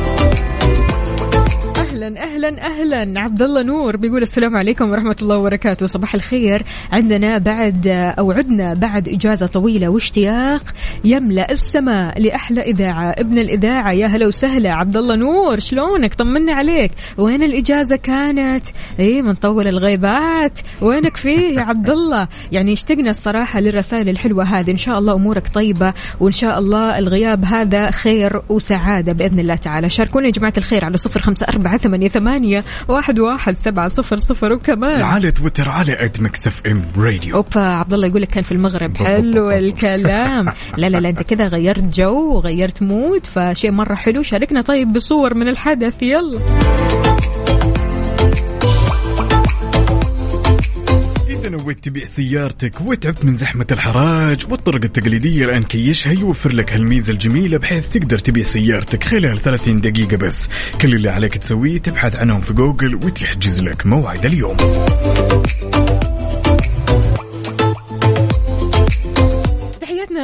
[2.05, 3.21] أهلا أهلا أهلا.
[3.21, 5.87] عبد الله نور بيقول السلام عليكم ورحمة الله وبركاته.
[5.87, 6.63] صباح الخير.
[6.93, 7.87] عندنا بعد
[8.19, 10.63] أو عدنا بعد إجازة طويلة واشتياق
[11.05, 13.15] يملأ السماء لأحلى إذاعة.
[13.19, 14.73] ابن الإذاعة يا هلا وسهلا.
[14.73, 16.91] عبد الله نور شلونك؟ طمنا عليك.
[17.19, 18.67] وين الإجازة كانت؟
[18.99, 20.59] إيه من طول الغيبات.
[20.83, 24.71] وينك فيه يا عبد الله يعني اشتقنا الصراحة للرسائل الحلوة هذه.
[24.71, 29.89] إن شاء الله أمورك طيبة وإن شاء الله الغياب هذا خير وسعادة بإذن الله تعالى.
[29.89, 34.53] شاركونا يا جماعة الخير على صفر خمسة أربعة ثمانية ثمانية واحد واحد سبعة صفر صفر
[34.53, 35.03] وكمان.
[35.03, 37.37] على تويتر على at Mix FM Radio.
[37.37, 38.97] أوبا عبد الله يقول لك كان في المغرب.
[38.97, 40.47] حلو الكلام.
[40.77, 44.23] لا لا لا أنت كذا غيرت جو وغيرت mood فشيء مرة حلو.
[44.23, 46.03] شاركنا طيب بصور من الحدث.
[46.03, 46.41] يلا.
[51.65, 57.59] نويت تبيع سيارتك وتعبت من زحمة الحراج والطرق التقليدية الآن كيشها يوفر لك هالميزة الجميلة
[57.59, 60.49] بحيث تقدر تبيع سيارتك خلال 30 دقيقة بس.
[60.81, 64.57] كل اللي عليك تسويه تبحث عنهم في جوجل وتحجز لك موعد اليوم.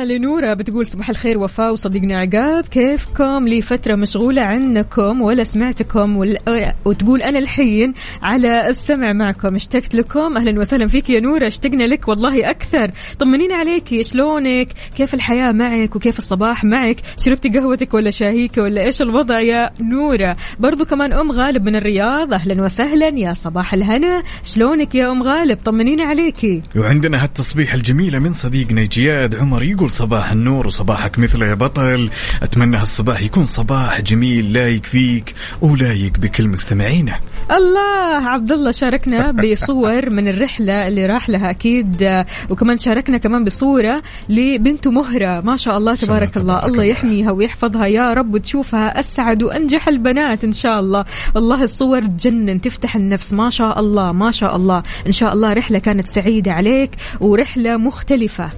[0.04, 2.64] لنورة بتقول صباح الخير وفاء وصديقنا عقاب.
[2.66, 9.54] كيفكم؟ لي فترة مشغولة عنكم ولا سمعتكم ولا وتقول أنا الحين على السمع معكم.
[9.54, 10.36] اشتقت لكم.
[10.36, 12.90] أهلا وسهلا فيك يا نورة اشتقنا لك والله أكثر.
[13.18, 19.02] طمنينا عليكي شلونك؟ كيف الحياة معك وكيف الصباح معك؟ شربتي قهوتك ولا شاهيك ولا إيش
[19.02, 22.34] الوضع يا نورة؟ برضو كمان أم غالب من الرياض.
[22.34, 24.22] أهلا وسهلا يا صباح الهنا.
[24.44, 26.62] شلونك يا أم غالب؟ طمنينا عليكي.
[26.76, 32.10] وعندنا هالتصبيح الجميلة من صديقنا جياد عمر يقول صباح النور وصباحك مثله يا بطل.
[32.42, 37.16] أتمنى هالصباح يكون صباح جميل لايق فيك ولايق بكل مستمعينه
[37.50, 42.02] الله عبد الله شاركنا بصور من الرحلة اللي راح لها أكيد.
[42.02, 45.40] آه، وكمان شاركنا كمان بصورة لبنته مهرة.
[45.40, 46.84] ما شاء الله تبارك الله الله.
[46.84, 47.86] يحميها ويحفظها.
[47.86, 51.04] يا رب وتشوفها أسعد وأنجح البنات إن شاء الله.
[51.34, 53.32] والله الصور تجنن تفتح النفس.
[53.32, 54.82] ما شاء الله ما شاء الله.
[55.06, 58.50] إن شاء الله رحلة كانت سعيدة عليك ورحلة مختلفة.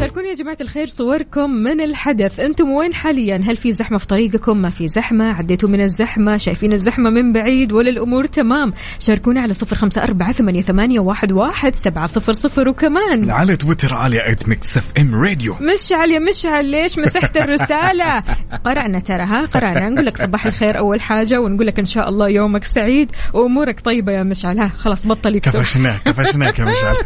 [0.00, 2.40] شاركوني يا جماعة الخير صوركم من الحدث.
[2.40, 6.72] أنتم وين حاليا؟ هل في زحمة في طريقكم؟ ما في زحمة؟ عديتوا من الزحمة؟ شايفين
[6.72, 8.72] الزحمة من بعيد؟ ولا الأمور تمام.
[8.98, 12.68] شاركونا على صفر خمسة أربعة ثمانية, ثمانية واحد, واحد سبعة صفر صفر.
[12.68, 18.22] وكمان على تويتر على Mix FM Radio مشعل يا مشعل ليش مسحت الرسالة.
[18.66, 19.88] قرأنا ترى ها قرأنا.
[19.88, 23.10] نقول لك صباح الخير أول حاجة ونقول لك إن شاء الله يومك سعيد.
[23.34, 24.58] وأمورك طيبة يا مشعل.
[24.58, 25.52] ها خلاص بطل يكتب.
[25.52, 26.96] كفشناه كفشناك يا مشعل.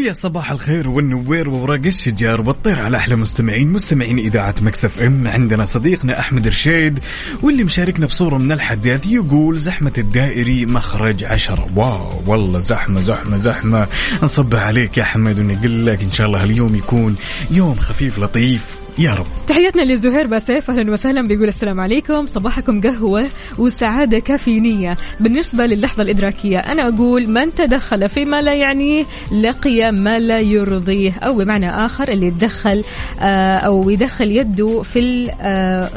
[0.03, 5.29] ويا صباح الخير والنوير وورق الشجار والطير على أحلى مستمعين مستمعين إذاعة Mix FM.
[5.29, 6.99] عندنا صديقنا أحمد رشيد
[7.43, 13.87] واللي مشاركنا بصورة من الحدث يقول زحمة الدائري مخرج عشرة واو والله زحمة زحمة زحمة.
[14.23, 17.17] نصبح عليك يا أحمد ونقول لك إن شاء الله اليوم يكون
[17.51, 18.82] يوم خفيف لطيف.
[18.99, 19.27] يا رب.
[19.49, 22.27] تحياتنا لزهير باسيف أهلا وسهلا بيقول السلام عليكم.
[22.27, 23.27] صباحكم قهوة
[23.59, 24.97] وسعادة كافيينية.
[25.21, 31.35] بالنسبة للحظة الإدراكية أنا أقول من تدخل فيما لا يعنيه لقي ما لا يرضيه أو
[31.37, 32.85] بمعنى آخر اللي يتدخل
[33.21, 34.99] آه، أو يدخل يده في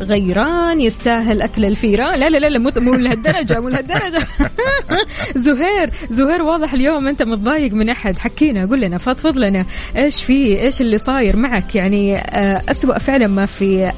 [0.04, 2.20] الغيران يستاهل أكل الفيران.
[2.20, 4.28] لا لا لا لا مو مو لهالدرجة مو لهالدرجة.
[5.46, 8.18] زهير زهير واضح اليوم أنت متضايق من أحد.
[8.18, 9.66] حكينا قول لنا فضفض لنا
[9.98, 13.92] إيش في إيش اللي صاير معك؟ يعني آه، أسوأ فعلا ما في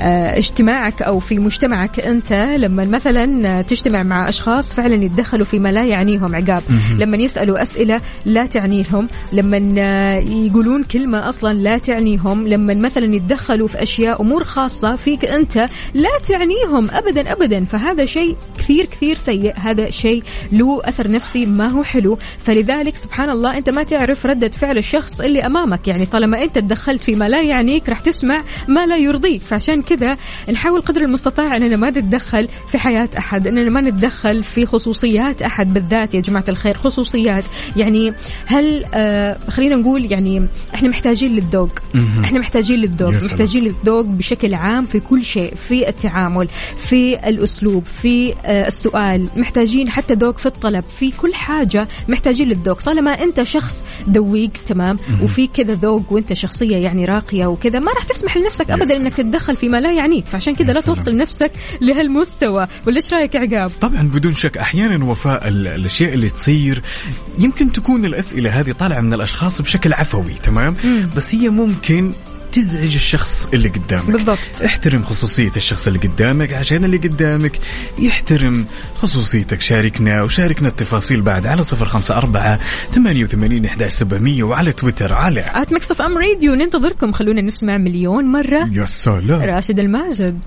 [0.00, 6.34] اجتماعك أو في مجتمعك أنت لما مثلا تجتمع مع أشخاص فعلا يتدخلوا فيما لا يعنيهم
[6.34, 6.62] عقاب.
[6.98, 13.68] لما يسألوا أسئلة لا تعنيهم لما آه، يقولون كلمة أصلا لا تعنيهم لما مثلا يتدخلوا
[13.68, 15.56] في أشياء أمور خاصة فيك أنت
[15.94, 17.64] لا تعنيهم ابدا ابدا.
[17.64, 19.52] فهذا شيء كثير كثير سيء.
[19.56, 20.22] هذا شيء
[20.52, 22.18] له أثر نفسي ما هو حلو.
[22.44, 25.88] فلذلك سبحان الله أنت ما تعرف ردة فعل الشخص اللي أمامك.
[25.88, 29.42] يعني طالما أنت تدخلت فيما لا يعنيك راح تسمع ما لا يرضيك.
[29.42, 30.16] فعشان كذا
[30.52, 35.74] نحاول قدر المستطاع أننا ما نتدخل في حياة أحد أننا ما نتدخل في خصوصيات أحد
[35.74, 37.44] بالذات يا جماعة الخير خصوصيات
[37.76, 38.12] يعني
[38.46, 41.78] هل آه خلينا نقول يعني إحنا محتاجين للذوق.
[42.24, 43.14] إحنا محتاجين للذوق.
[43.14, 49.90] محتاجين للذوق بشكل عام في كل شيء في التعامل في الأسلوب في آه السؤال محتاجين
[49.90, 54.98] حتى ذوق في الطلب في كل حاجة محتاجين للذوق طالما أنت شخص ذويق تمام.
[55.22, 59.56] وفي كذا ذوق وأنت شخصية يعني راقية وكذا ما راح تسمح لنفسك ابدا إنك تتدخل
[59.74, 60.24] فيما لا يعنيك.
[60.26, 61.50] فعشان كذا لا توصل نفسك
[61.80, 62.66] لهالمستوى.
[62.86, 66.82] ولا إيش رأيك عقاب طبعا بدون شك أحيانا وفاء ال- الأشياء اللي تصير
[67.38, 71.10] يمكن تكون الأسئلة هذه طالعة من الأشخاص بشكل عفوي تمام؟ مم.
[71.16, 72.12] بس هي ممكن
[72.54, 74.10] تزعج الشخص اللي قدامك.
[74.10, 74.38] بالضبط.
[74.64, 77.60] احترم خصوصية الشخص اللي قدامك عشان اللي قدامك
[77.98, 79.60] يحترم خصوصيتك.
[79.60, 85.44] شاركنا وشاركنا التفاصيل بعد على صفر خمسة أربعة ثمانية وثمانين إحداش سبعمية وعلى تويتر على
[85.54, 87.12] at Mix FM Radio ننتظركم.
[87.12, 88.68] خلونا نسمع مليون مرة.
[88.72, 89.42] يا سلام.
[89.42, 90.38] راشد الماجد.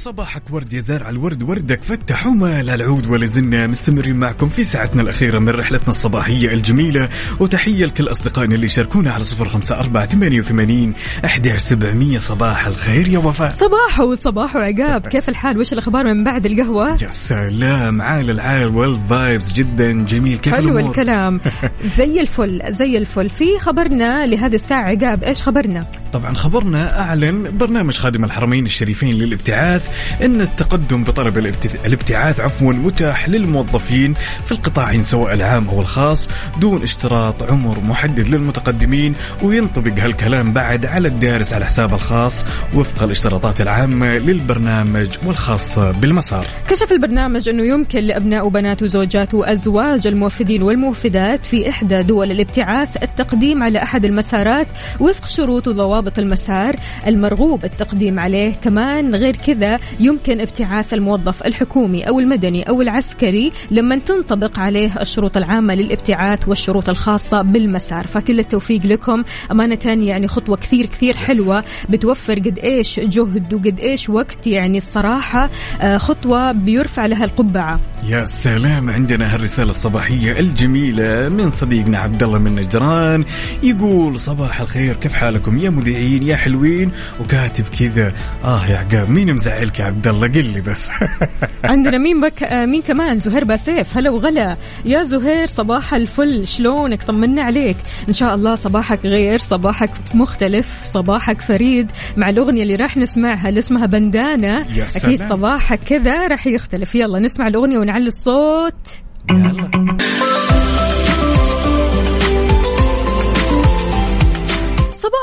[0.00, 4.64] وصباحك ورد يا زارع الورد وردك فتح وما لا العود ولا زلنا مستمرين معكم في
[4.64, 7.08] ساعتنا الأخيرة من رحلتنا الصباحية الجميلة.
[7.40, 10.92] وتحية لكل أصدقائنا اللي شاركونا على صفر خمسة أربعة ثمانية وثمانين
[11.24, 13.08] أحداش سبعمية صباح الخير.
[13.08, 13.50] يا وفاء.
[13.50, 15.06] صباح وصباح وعقاب.
[15.06, 20.38] كيف الحال؟ وش الأخبار من بعد القهوة؟ يا سلام عال العال والفايبس جدا جميل.
[20.38, 21.40] كيف حلو الأمور؟ الكلام.
[21.98, 23.30] زي الفل زي الفل.
[23.30, 29.89] في خبرنا لهذه الساعة عقاب إيش خبرنا؟ طبعا خبرنا أعلن برنامج خادم الحرمين الشريفين للابتعاث
[30.22, 34.14] أن التقدم بطلب الابت- الابتعاث عفوا متاح للموظفين
[34.44, 36.28] في القطاعين سواء العام أو الخاص
[36.60, 43.60] دون اشتراط عمر محدد للمتقدمين وينطبق هالكلام بعد على الدارس على حسابه الخاص وفق الاشتراطات
[43.60, 46.46] العامة للبرنامج والخاصة بالمسار.
[46.68, 53.62] كشف البرنامج أنه يمكن لأبناء وبنات وزوجات وأزواج الموفدين والموفدات في إحدى دول الابتعاث التقديم
[53.62, 54.66] على أحد المسارات
[55.00, 56.76] وفق شروط وضوابط المسار
[57.06, 58.52] المرغوب التقديم عليه.
[58.64, 65.36] كمان غير كذا يمكن ابتعاث الموظف الحكومي أو المدني أو العسكري لما تنطبق عليه الشروط
[65.36, 68.06] العامة للابتعاث والشروط الخاصة بالمسار.
[68.06, 69.24] فكل التوفيق لكم.
[69.50, 74.46] أمانة يعني خطوة كثير كثير حلوة بتوفر قد إيش جهد وقد إيش وقت.
[74.46, 75.50] يعني الصراحة
[75.80, 77.80] آه، خطوة بيرفع لها القبعة.
[78.04, 78.90] يا سلام.
[78.90, 83.24] عندنا هالرسالة الصباحية الجميلة من صديقنا عبد الله من نجران.
[83.62, 86.90] يقول صباح الخير كيف حالكم؟ يا مذيعين يا حلوين.
[87.20, 88.12] وكاتب كذا
[88.44, 90.90] آه يا عقاب مين مزعلكم لك يا عبد الله قل لي بس.
[91.64, 93.96] عندنا مين بك مين كمان؟ زهير باسيف.
[93.96, 94.56] هلا وغلا.
[94.84, 96.46] يا زهير صباح الفل.
[96.46, 97.76] شلونك؟ طمنا عليك.
[98.08, 103.58] إن شاء الله صباحك غير صباحك مختلف صباحك فريد مع الأغنية اللي راح نسمعها اللي
[103.58, 104.66] اسمها بندانة.
[104.76, 105.28] يا أكيد.
[105.28, 106.94] صباحك كذا راح يختلف.
[106.94, 108.86] يلا نسمع الأغنية ونعلي الصوت.
[109.30, 109.70] يلا.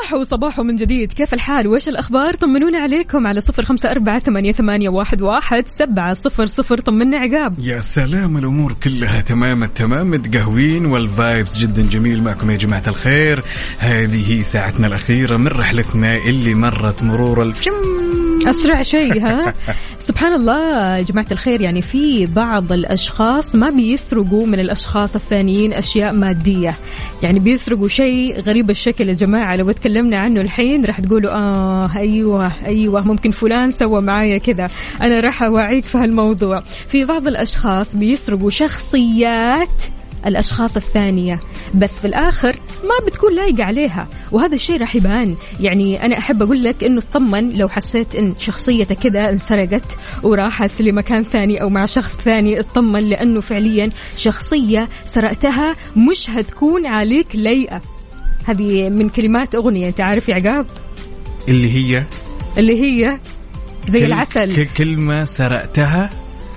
[0.07, 1.13] صباحو صباحو من جديد.
[1.13, 5.65] كيف الحال؟ وإيش الأخبار؟ طمنونا عليكم على صفر خمسة أربعة ثمانية, ثمانية واحد, واحد.
[5.73, 7.59] سبعة صفر صفر طمنا عقاب.
[7.59, 12.23] يا سلام الأمور كلها تمام التمام متقهوين والفايبس جدا جميل.
[12.23, 13.43] معكم يا جماعة الخير.
[13.79, 17.71] هذه ساعتنا الأخيرة من رحلتنا اللي مرت مرور الفشم
[18.45, 19.53] أسرع شيء ها؟
[20.07, 26.13] سبحان الله يا جماعة الخير يعني في بعض الأشخاص ما بيسرقوا من الأشخاص الثانيين أشياء
[26.13, 26.73] مادية.
[27.23, 32.51] يعني بيسرقوا شيء غريب الشكل يا جماعة لو تكلمنا عنه الحين راح تقولوا آه أيوة
[32.65, 34.67] أيوة ممكن فلان سوى معايا كذا.
[35.01, 36.59] أنا راح أوعيك في هالموضوع.
[36.89, 39.83] في بعض الأشخاص بيسرقوا شخصيات
[40.25, 41.39] الأشخاص الثانية.
[41.75, 45.35] بس في الآخر ما بتكون لايقة عليها وهذا الشيء راح يبان.
[45.59, 51.23] يعني أنا أحب أقول لك إنه اطمن لو حسيت إن شخصيتك كذا انسرقت وراحت لمكان
[51.23, 57.81] ثاني أو مع شخص ثاني اطمن لأنه فعليا شخصية سرقتها مش هتكون عليك لايقة.
[58.45, 60.65] هذه من كلمات أغنية أنت عارف يا عقاب؟
[61.47, 62.03] اللي هي؟
[62.57, 63.19] اللي هي
[63.89, 64.55] زي كل- العسل.
[64.63, 66.09] ك- كلمة سرقتها؟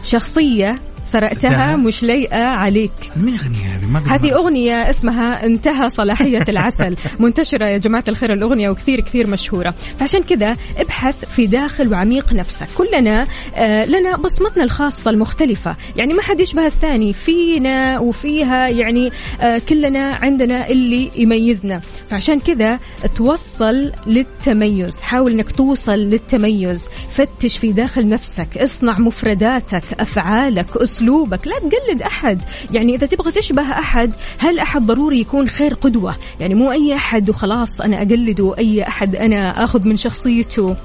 [0.02, 0.80] شخصية
[1.12, 2.92] سرقتها؟ مش لايقة عليك.
[3.16, 4.34] مين يغنيها هذه؟ ما هذه.
[4.34, 6.96] أغنية اسمها انتهى صلاحية العسل.
[7.20, 9.74] منتشرة يا جماعة الخير الأغنية وكثير كثير مشهورة.
[9.98, 12.66] فعشان كذا ابحث في داخل وعميق نفسك.
[12.78, 15.76] كلنا آه لنا بصمتنا الخاصة المختلفة.
[15.96, 17.12] يعني ما حد يشبه الثاني.
[17.12, 21.80] فينا وفيها يعني آه كلنا عندنا اللي يميزنا.
[22.11, 22.78] فعشان كذا
[23.16, 24.96] توصل للتميز.
[25.00, 26.86] حاول إنك توصل للتميز.
[27.11, 28.58] فتش في داخل نفسك.
[28.58, 32.42] اصنع مفرداتك أفعالك أسلوبك لا تقلد أحد.
[32.70, 37.30] يعني إذا تبغى تشبه أحد هل أحد ضروري يكون خير قدوة؟ يعني مو أي أحد
[37.30, 40.76] وخلاص أنا أقلده أي أحد أنا آخذ من شخصيته.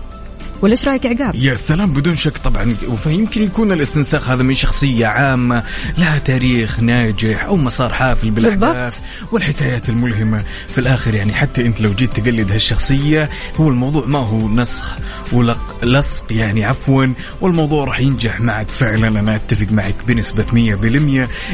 [0.66, 5.06] ولا إيش رأيك عقاب؟ يا سلام بدون شك طبعا فيمكن يكون الاستنساخ هذا من شخصية
[5.06, 5.64] عامة
[5.98, 8.98] لها تاريخ ناجح أو مسار حافل بالأحداث
[9.32, 10.44] والحكايات الملهمة.
[10.68, 14.98] في الآخر يعني حتى أنت لو جيت تقلد هالشخصية هو الموضوع ما هو نسخ
[15.34, 17.06] ولق لصق يعني عفوا
[17.42, 19.08] والموضوع راح ينجح معك فعلا.
[19.08, 20.54] أنا أتفق معك بنسبة 100%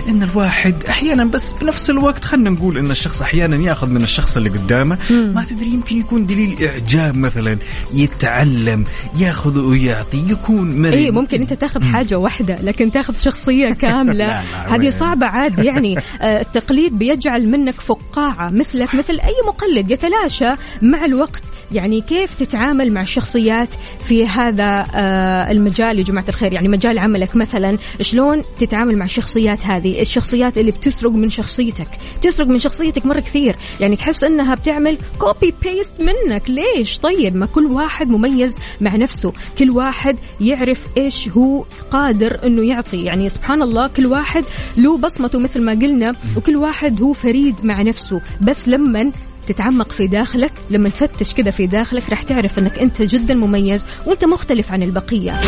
[0.10, 4.50] إن الواحد أحيانا بس بنفس الوقت خلينا نقول إن الشخص أحيانا يأخذ من الشخص اللي
[4.50, 4.98] قدامه.
[5.10, 7.58] ما تدري يمكن يكون دليل إعجاب مثلا
[7.94, 8.86] يتعلم
[9.20, 14.40] ياخذ ويعطي يكون مرن اي ممكن أنت تاخذ حاجة واحدة لكن تاخذ شخصية كاملة.
[14.40, 14.90] هذه.
[14.90, 20.50] صعبة عادي يعني آه، التقليد بيجعل منك فقاعة مثلك مثل أي مقلد يتلاشى
[20.82, 21.44] مع الوقت.
[21.74, 27.36] يعني كيف تتعامل مع الشخصيات في هذا آه، المجال يا جماعة الخير؟ يعني مجال عملك
[27.36, 31.88] مثلا شلون تتعامل مع الشخصيات هذه؟ الشخصيات اللي بتسرق من شخصيتك.
[32.22, 33.56] تسرق من شخصيتك مرة كثير.
[33.80, 36.50] يعني تحس إنها بتعمل copy paste منك.
[36.50, 39.34] ليش؟ طيب ما كل واحد مميز مع نفسه.
[39.60, 43.04] كل واحد يعرف إيش هو قادر إنه يعطي.
[43.04, 44.44] يعني سبحان الله كل واحد
[44.78, 48.22] له بصمته مثل ما قلنا وكل واحد هو فريد مع نفسه.
[48.42, 49.12] بس لما
[49.48, 50.52] تتعمق في داخلك.
[50.70, 55.40] لما تفتش كذا في داخلك راح تعرف إنك أنت جدا مميز وأنت مختلف عن البقية.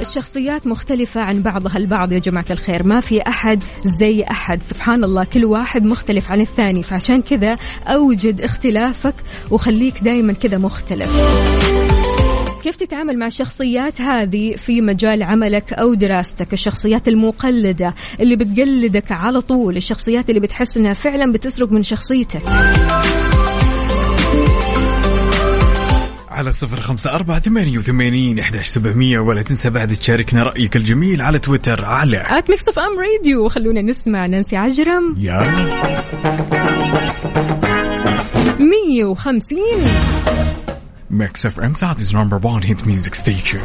[0.00, 2.82] الشخصيات مختلفة عن بعضها البعض يا جماعة الخير.
[2.82, 3.62] ما في أحد
[4.00, 4.62] زي أحد.
[4.62, 6.82] سبحان الله كل واحد مختلف عن الثاني.
[6.82, 9.14] فعشان كذا أوجد اختلافك
[9.50, 11.10] وخليك دايما كذا مختلف.
[12.68, 19.40] كيف تتعامل مع الشخصيات هذه في مجال عملك أو دراستك؟ الشخصيات المقلدة اللي بتقلدك على
[19.40, 22.42] طول الشخصيات اللي بتحس أنها فعلا بتسرق من شخصيتك.
[26.28, 31.38] على صفر خمسة أربعة ثمانية وثمانين إحداش سبعمية ولا تنسى بعد تشاركنا رأيك الجميل على
[31.38, 35.14] تويتر على at Mix FM Radio خلونا نسمع نانسي عجرم.
[35.18, 35.94] يلا.
[38.58, 39.58] 150
[41.10, 43.58] Mix FM Saudi's number 1 hit music station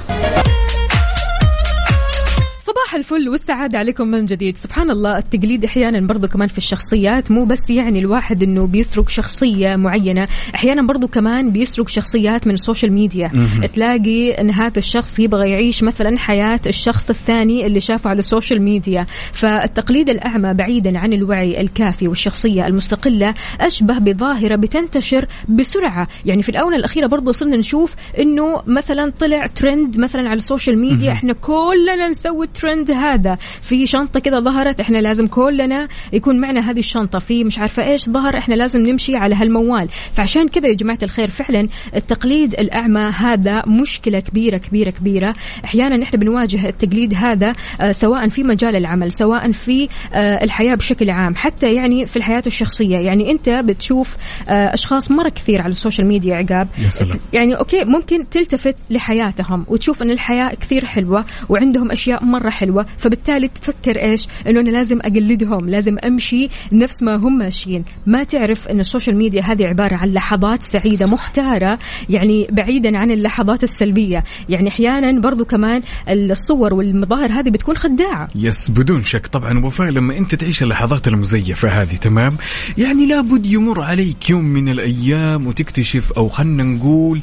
[2.94, 4.58] صباح الفل والسعادة عليكم من جديد.
[4.58, 9.76] سبحان الله التقليد أحيانا برضو كمان في الشخصيات مو بس يعني الواحد أنه بيسرق شخصية
[9.76, 13.66] معينة أحيانا برضو كمان بيسرق شخصيات من ال social media مهم.
[13.66, 18.62] تلاقي أن هذا الشخص يبغى يعيش مثلا حياة الشخص الثاني اللي شافه على ال social
[18.62, 26.08] media فالتقليد الأعمى بعيدا عن الوعي الكافي والشخصية المستقلة أشبه بظاهرة بتنتشر بسرعة.
[26.26, 30.78] يعني في الآونة الأخيرة برضو صرنا نشوف أنه مثلا طلع ترند مثلا على ال social
[30.78, 31.18] media مهم.
[31.18, 32.48] إحنا كلنا نسوي
[32.84, 33.38] ال trend trend هذا.
[33.62, 37.20] في شنطة كذا ظهرت إحنا لازم كلنا يكون معنا هذه الشنطة.
[37.20, 39.90] في مش عارفة إيش ظهر إحنا لازم نمشي على هالموال.
[40.14, 45.36] فعشان كذا يا جماعة الخير فعلا التقليد الأعمى هذا مشكلة كبيرة كبيرة كبيرة.
[45.66, 51.10] أحيانا نحن بنواجه التقليد هذا آه، سواء في مجال العمل سواء في آه، الحياة بشكل
[51.10, 51.36] عام.
[51.36, 52.98] حتى يعني في الحياة الشخصية.
[52.98, 54.18] يعني أنت بتشوف
[54.50, 56.68] آه، أشخاص مرة كثير على ال social media عقاب.
[56.78, 57.20] يا سلام.
[57.34, 62.73] يعني okay ممكن تلتفت لحياتهم وتشوف إن الحياة كثير حلوة وعندهم أشياء مرة حلوة.
[62.98, 67.84] فبالتالي تفكر إيش؟ إنه أنا لازم أقلدهم لازم أمشي نفس ما هم ماشيين.
[68.06, 73.12] ما تعرف إن ال social media هذه عبارة عن لحظات سعيدة مختارة يعني بعيدا عن
[73.12, 74.24] اللحظات السلبية.
[74.50, 78.30] يعني أحيانا برضو كمان الصور والمظاهر هذه بتكون خداعة.
[78.36, 79.28] yes بدون شك.
[79.28, 82.38] طبعا وفاء لما أنت تعيش اللحظات المزيفة هذه تمام؟
[82.78, 87.22] يعني لابد يمر عليك يوم من الأيام وتكتشف أو خلنا نقول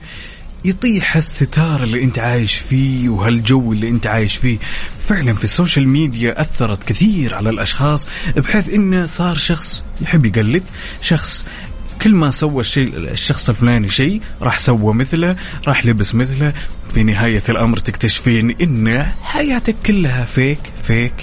[0.65, 4.59] يطيح الستار اللي انت عايش فيه وهالجو اللي انت عايش فيه.
[5.07, 8.07] فعلا في ال social media أثرت كثير على الأشخاص
[8.37, 10.63] بحيث انه صار شخص يحب يقلد
[11.03, 11.47] شخص
[12.03, 15.37] كل ما سوى الشيء الشخص الفلاني شيء راح سوى مثله
[15.69, 16.53] راح لبس مثله
[16.95, 21.15] في نهاية الأمر تكتشفين إن حياتك كلها فيك فيك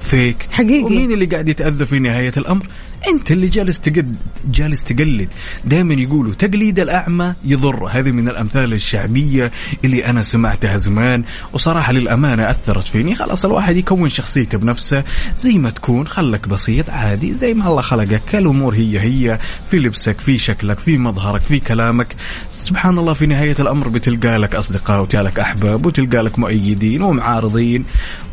[0.00, 0.46] فيك.
[0.52, 0.82] حقيقي.
[0.82, 2.66] ومين اللي قاعد يتأذى في نهاية الأمر؟
[3.08, 5.28] أنت اللي جالس تقد جالس تقلد.
[5.64, 7.86] دائما يقولوا تقليد الأعمى يضر.
[7.86, 9.52] هذه من الأمثال الشعبية
[9.84, 13.14] اللي أنا سمعتها زمان وصراحة للأمانة أثرت فيني.
[13.14, 15.04] خلاص الواحد يكون شخصيته بنفسه.
[15.36, 17.34] زي ما تكون خلك بسيط عادي.
[17.34, 18.34] زي ما الله خلقك.
[18.34, 19.38] الأمور هي هي
[19.70, 22.16] في لبسك في شكلك في مظهرك في كلامك.
[22.50, 27.84] سبحان الله في نهاية الأمر بتلقى لك أصدقاء وتلقى لك أحباب وتلقى لك مؤيدين ومعارضين.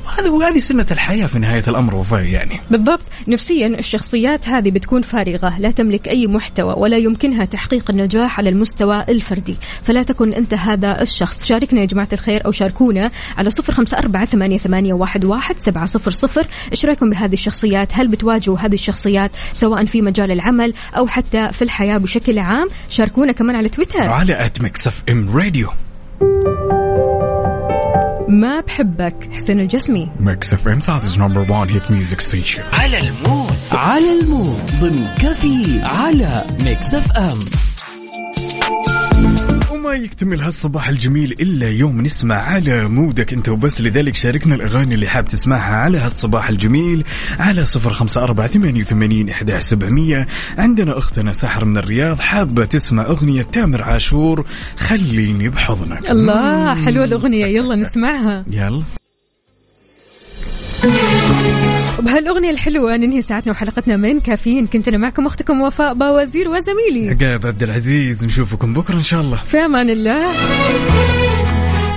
[0.09, 2.59] وهذا وهذه سنة الحياة في نهاية الأمر وفاء يعني.
[2.71, 3.01] بالضبط.
[3.27, 9.05] نفسيا الشخصيات هذه بتكون فارغة لا تملك أي محتوى ولا يمكنها تحقيق النجاح على المستوى
[9.09, 9.57] الفردي.
[9.83, 11.45] فلا تكن أنت هذا الشخص.
[11.45, 15.85] شاركنا يا جماعة الخير أو شاركونا على صفر خمسة أربعة ثمانية, ثمانية واحد, واحد سبعة
[15.85, 16.47] صفر صفر.
[16.71, 21.61] إيش رأيكم بهذه الشخصيات؟ هل بتواجهوا هذه الشخصيات سواء في مجال العمل أو حتى في
[21.61, 24.01] الحياة بشكل عام؟ شاركونا كمان على تويتر.
[24.01, 25.69] على at Mix FM Radio
[28.29, 30.09] ما بحبك حسين الجسمي.
[30.19, 33.53] Mix FM Saudi's number 1 hit music station على ال mood.
[33.71, 34.61] على ال mood.
[34.81, 37.68] ضمن كفي على Mix FM
[39.79, 43.81] وما يكتمل هالصباح الجميل إلا يوم نسمع على مودك أنت وبس.
[43.81, 47.03] لذلك شاركنا الأغاني اللي حاب تسمعها على هالصباح الجميل
[47.39, 50.27] على صفر خمسة أربعة ثمانية وثمانين إحدى سبعمية.
[50.57, 54.45] عندنا أختنا سحر من الرياض حابة تسمع أغنية تامر عاشور
[54.77, 56.09] خليني بحضنك.
[56.09, 57.45] الله حلوة الأغنية.
[57.45, 58.45] يلا نسمعها.
[58.51, 58.83] يلا.
[61.99, 64.67] وبهالأغنية الحلوة ننهي ساعتنا وحلقتنا من كافيين.
[64.67, 67.09] كنت أنا معكم أختكم وفاء باوزير وزميلي.
[67.09, 69.37] عقاب عبد العزيز نشوفكم بكرة إن شاء الله.
[69.37, 70.33] في أمان الله.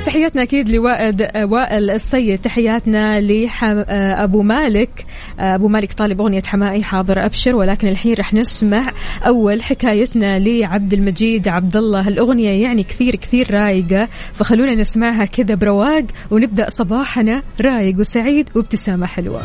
[0.07, 2.38] تحياتنا أكيد لوائد وائل السيد.
[2.38, 5.05] تحياتنا لابو مالك.
[5.38, 8.92] أبو مالك طالب أغنية حمائي حاضر أبشر ولكن الحين رح نسمع
[9.26, 12.09] أول حكايتنا لعبد المجيد عبد الله.
[12.09, 19.40] الأغنية يعني كثير كثير رايقة فخلونا نسمعها كذا برواق ونبدأ صباحنا رايق وسعيد وابتسامة حلوة.